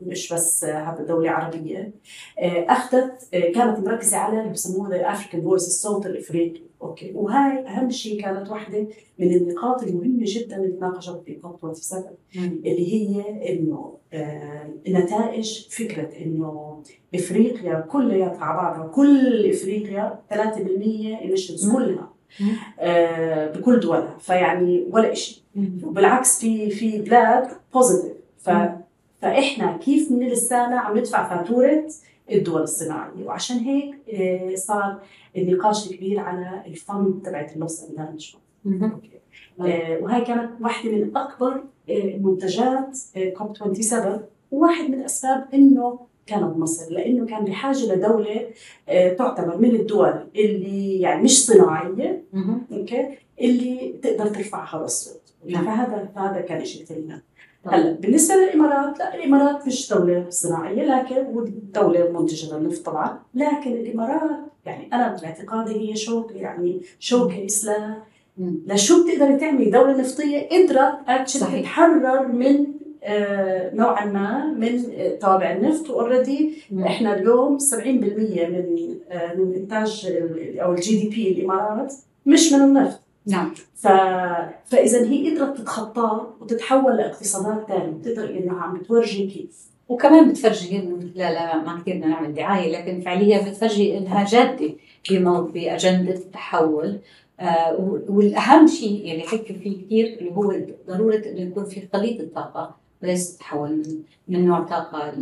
مش 0.06 0.32
بس 0.32 0.64
هذا 0.64 1.04
دولة 1.08 1.30
عربية. 1.30 1.92
أخذت 2.38 3.28
كانت 3.32 3.78
مركزة 3.86 4.16
على 4.16 4.40
اللي 4.40 4.52
بسموها 4.52 4.96
ال 4.96 5.02
African 5.02 5.42
voice 5.42 5.66
الصوت 5.66 6.06
الإفريقي. 6.06 6.60
okay. 6.82 7.12
وهاي 7.14 7.66
أهم 7.68 7.90
شيء 7.90 8.20
كانت 8.22 8.50
واحدة 8.50 8.86
من 9.18 9.32
النقاط 9.36 9.82
المهمة 9.82 10.24
جدا 10.26 10.56
اللي 10.56 10.68
تناقشت 10.76 11.22
في 11.26 11.34
COP 11.34 11.74
27 11.74 12.46
اللي 12.66 12.92
هي 12.94 13.20
إنه 13.52 13.94
نتائج 14.88 15.66
فكرة 15.70 16.08
إنه 16.24 16.82
إفريقيا 17.14 17.80
كلياتها 17.80 18.44
على 18.44 18.56
بعضها 18.56 18.86
كل 18.94 19.50
إفريقيا 19.50 20.18
3% 20.30 20.36
emissions 21.22 21.72
كلها 21.72 22.10
آه 22.80 23.50
بكل 23.52 23.80
دولها 23.80 24.16
فيعني 24.20 24.86
ولا 24.90 25.14
شيء 25.14 25.42
وبالعكس 25.84 26.40
في 26.40 26.70
في 26.70 26.98
بلاد 27.02 27.48
positive 27.74 28.19
ف 28.40 28.50
فإحنا 29.22 29.76
كيف 29.76 30.10
من 30.12 30.28
لسانا 30.28 30.80
عم 30.80 30.98
ندفع 30.98 31.28
فاتورة 31.28 31.84
الدول 32.32 32.62
الصناعية؟ 32.62 33.24
وعشان 33.24 33.56
هيك 33.56 33.94
آه 34.14 34.54
صار 34.54 35.00
النقاش 35.36 35.90
الكبير 35.90 36.20
على 36.20 36.62
الفند 36.66 37.22
تبعت 37.24 37.52
اللوس 37.56 37.84
أند 37.84 37.96
دامج 37.96 38.34
آه 39.60 39.98
وهي 40.02 40.20
كانت 40.24 40.50
واحدة 40.60 40.92
من 40.92 41.16
أكبر 41.16 41.62
آه 41.90 42.16
منتجات 42.16 42.98
كوب 43.38 43.56
27 43.56 44.20
وواحد 44.50 44.84
من 44.90 44.94
الاسباب 45.00 45.46
إنه 45.54 45.98
كان 46.26 46.48
بمصر 46.48 46.92
لإنه 46.92 47.26
كان 47.26 47.44
بحاجة 47.44 47.94
لدولة 47.94 48.46
تعتبر 49.18 49.58
من 49.58 49.70
الدول 49.70 50.26
اللي 50.36 51.00
يعني 51.00 51.22
مش 51.22 51.46
صناعية 51.46 52.22
أوكي 52.72 53.08
اللي 53.40 53.94
تقدر 54.02 54.26
ترفع 54.26 54.76
هذا 54.76 54.84
الصوت 55.46 55.64
فهذا 55.64 56.08
فهذا 56.14 56.40
كان 56.40 56.64
شيء 56.64 56.82
كثير 56.84 57.18
هلا 57.66 57.92
بالنسبة 57.92 58.34
للإمارات 58.34 58.98
لا 58.98 59.14
الإمارات 59.14 59.66
مش 59.66 59.92
دولة 59.92 60.26
صناعية 60.30 60.82
لكن 60.82 61.16
ودوله 61.16 62.10
منتجة 62.20 62.56
للنفط 62.56 62.86
طبعا. 62.86 63.18
لكن 63.34 63.72
الإمارات 63.72 64.40
يعني 64.66 64.88
أنا 64.92 65.16
باعتقادي 65.22 65.90
هي 65.90 65.96
شوك 65.96 66.32
يعني 66.34 66.80
شوكه 66.98 67.44
اسلام 67.46 67.94
لشو 68.66 69.04
بتقدري 69.04 69.36
تعملي؟ 69.36 69.70
دولة 69.70 69.96
نفطية 70.00 70.48
قدرت 70.48 71.28
تتحرر 71.30 72.28
من 72.28 72.66
آه 73.04 73.74
نوعا 73.74 74.04
ما 74.04 74.46
من 74.46 74.82
آه 74.94 75.16
توابع 75.16 75.52
النفط. 75.52 75.90
وأوريدي 75.90 76.54
إحنا 76.82 77.18
اليوم 77.18 77.58
70% 77.58 77.74
من 77.84 78.96
آه 79.10 79.34
من 79.34 79.54
إنتاج 79.54 80.12
أو 80.62 80.72
الجي 80.72 81.00
دي 81.00 81.08
بي 81.08 81.32
الإمارات 81.32 81.94
مش 82.26 82.52
من 82.52 82.60
النفط. 82.62 82.99
نعم. 83.26 83.54
ف... 83.74 83.88
فإذا 84.66 85.06
هي 85.06 85.36
قدرت 85.36 85.58
تتخطاه 85.58 86.34
وتتحول 86.40 86.96
لاقتصادات 86.96 87.68
ثانية 87.68 87.90
بتقدر 87.90 88.30
إنها 88.30 88.54
عم 88.54 88.78
بتورجي 88.78 89.26
كيف. 89.26 89.70
وكمان 89.88 90.28
بتفرجي 90.28 90.78
لا 91.14 91.32
لا 91.32 91.62
ما 91.62 91.80
كثير 91.80 91.96
بدنا 91.96 92.06
نعمل 92.06 92.34
دعاية 92.34 92.72
لكن 92.78 93.00
فعليا 93.00 93.48
بتفرجي 93.50 93.98
إنها 93.98 94.24
جادة 94.24 94.74
باجنده 95.54 96.14
التحول. 96.14 96.98
آه 97.40 98.04
والأهم 98.08 98.66
شيء 98.66 99.12
اللي 99.12 99.22
حكي 99.22 99.54
فيه 99.54 99.84
كثير 99.84 100.18
اللي 100.18 100.30
هو 100.30 100.54
ضرورة 100.88 101.22
إنه 101.26 101.40
يكون 101.40 101.64
في 101.64 101.88
خليط 101.92 102.20
الطاقة 102.20 102.76
وليس 103.02 103.36
تحول 103.36 103.70
من, 103.70 104.02
من 104.28 104.46
نوع 104.46 104.60
طاقة 104.60 105.10
100% 105.10 105.14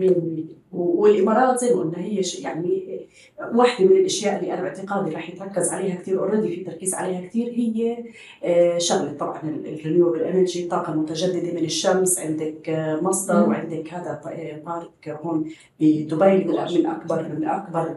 100% 0.00 0.04
والإمارات 0.72 1.58
زي 1.58 1.74
ما 1.74 1.80
قلنا 1.80 1.98
هي 1.98 2.22
يعني 2.42 2.87
واحدة 3.54 3.86
من 3.86 3.96
الأشياء 3.96 4.38
اللي 4.40 4.54
أنا 4.54 4.62
باعتقادي 4.62 5.10
رح 5.14 5.30
يتركز 5.30 5.68
عليها 5.68 5.94
كثير 5.94 6.18
already 6.18 6.48
في 6.48 6.64
تركيز 6.64 6.94
عليها 6.94 7.20
كثير 7.20 7.48
هي 7.48 7.98
شغلة 8.80 9.12
طبعا 9.12 9.40
ال 9.64 9.70
renewable 9.70 10.22
energy 10.22 10.64
الطاقة 10.64 10.92
المتجددة 10.92 11.52
من 11.52 11.64
الشمس. 11.64 12.18
عندك 12.18 12.70
مصدر 13.02 13.48
وعندك 13.48 13.94
هذا 13.94 14.20
park 14.66 15.08
هون 15.08 15.50
بدبي 15.80 16.44
من 16.44 16.86
أكبر 16.86 17.28
من 17.28 17.44
أكبر 17.44 17.96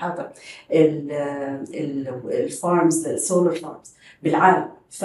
هذا 0.00 0.32
ال 2.30 2.43
farms 2.43 3.06
ال 3.06 3.14
solar 3.14 3.54
farms 3.54 3.94
بالعالم. 4.22 4.79
ف... 4.90 5.04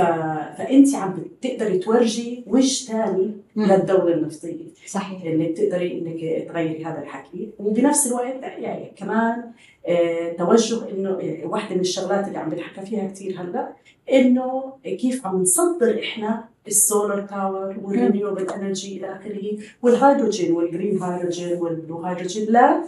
فانت 0.57 0.95
عم 0.95 1.13
بتقدري 1.41 1.77
تورجي 1.77 2.43
وجه 2.47 2.85
ثاني 2.85 3.31
للدولة 3.55 4.13
النفطية. 4.13 4.65
صحيح. 4.87 5.23
انك 5.25 5.57
تقدري 5.57 5.91
إنك 5.91 6.47
تغيري 6.47 6.85
هذا 6.85 7.01
الحكي. 7.01 7.49
وبنفس 7.59 8.07
الوقت 8.07 8.35
يعني 8.43 8.91
كمان 8.95 9.43
آه 9.87 10.31
توجه 10.33 10.89
إنه 10.91 11.19
واحدة 11.43 11.75
من 11.75 11.81
الشغلات 11.81 12.27
اللي 12.27 12.37
عم 12.37 12.49
بنحكى 12.49 12.85
فيها 12.85 13.07
كثير 13.07 13.41
هلأ 13.41 13.69
إنه 14.11 14.73
كيف 14.83 15.27
عم 15.27 15.41
نصدر 15.41 15.99
إحنا 16.03 16.43
ال 16.67 16.76
solar 16.76 17.19
power 17.21 17.75
وال 17.83 17.95
renewable 17.95 18.49
energy 18.49 18.97
إلى 18.97 19.15
آخره 19.15 19.57
والهيدروجين 19.81 20.51
وال 20.51 20.66
green 20.66 21.03
hydrogen 21.03 21.57
وال 21.57 21.72
blue 21.72 22.01
hydrogen 22.01 22.45
لا 22.49 22.83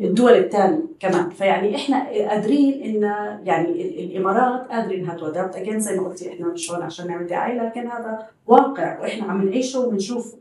الدول 0.00 0.32
الثانية 0.32 0.80
كمان. 1.00 1.30
فيعني 1.30 1.76
إحنا 1.76 2.08
قادرين 2.08 2.82
إن 2.82 3.02
يعني 3.44 4.04
الإمارات 4.04 4.68
قادرين 4.70 5.00
إنها 5.00 5.14
to 5.14 5.26
that, 5.26 5.56
again 5.56 5.80
زي 5.80 5.96
ما 5.96 6.08
قلتي 6.08 6.32
إحنا 6.32 6.46
مش 6.46 6.70
هون 6.70 6.82
عشان 6.82 7.06
نعمل 7.06 7.26
دعاية 7.26 7.62
لكن 7.62 7.80
هذا 7.86 8.26
واقع 8.46 9.00
وإحنا 9.00 9.26
عم 9.26 9.48
نعيشه 9.48 9.80
وبنشوفه 9.80 10.38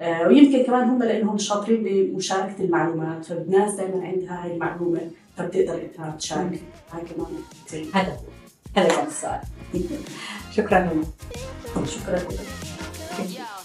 آه 0.00 0.28
ويمكن 0.28 0.62
كمان 0.62 0.88
هم 0.88 1.02
لإنهم 1.02 1.38
شاطرين 1.38 1.82
بمشاركة 1.82 2.64
المعلومات 2.64 3.24
فالناس 3.24 3.74
دائما 3.74 4.06
عندها 4.06 4.44
هاي 4.44 4.54
المعلومة 4.54 5.00
فبتقدر 5.36 5.82
إنها 5.98 6.16
تشارك. 6.18 6.60
هاي 6.92 7.02
كمان 7.02 7.26
هذا 7.94 8.16
هذا 8.76 8.88
كان 8.88 9.06
السؤال. 9.06 9.40
شكرا. 10.56 10.90
لك 11.76 11.86
شكرا. 11.86 12.16
لك 12.16 13.55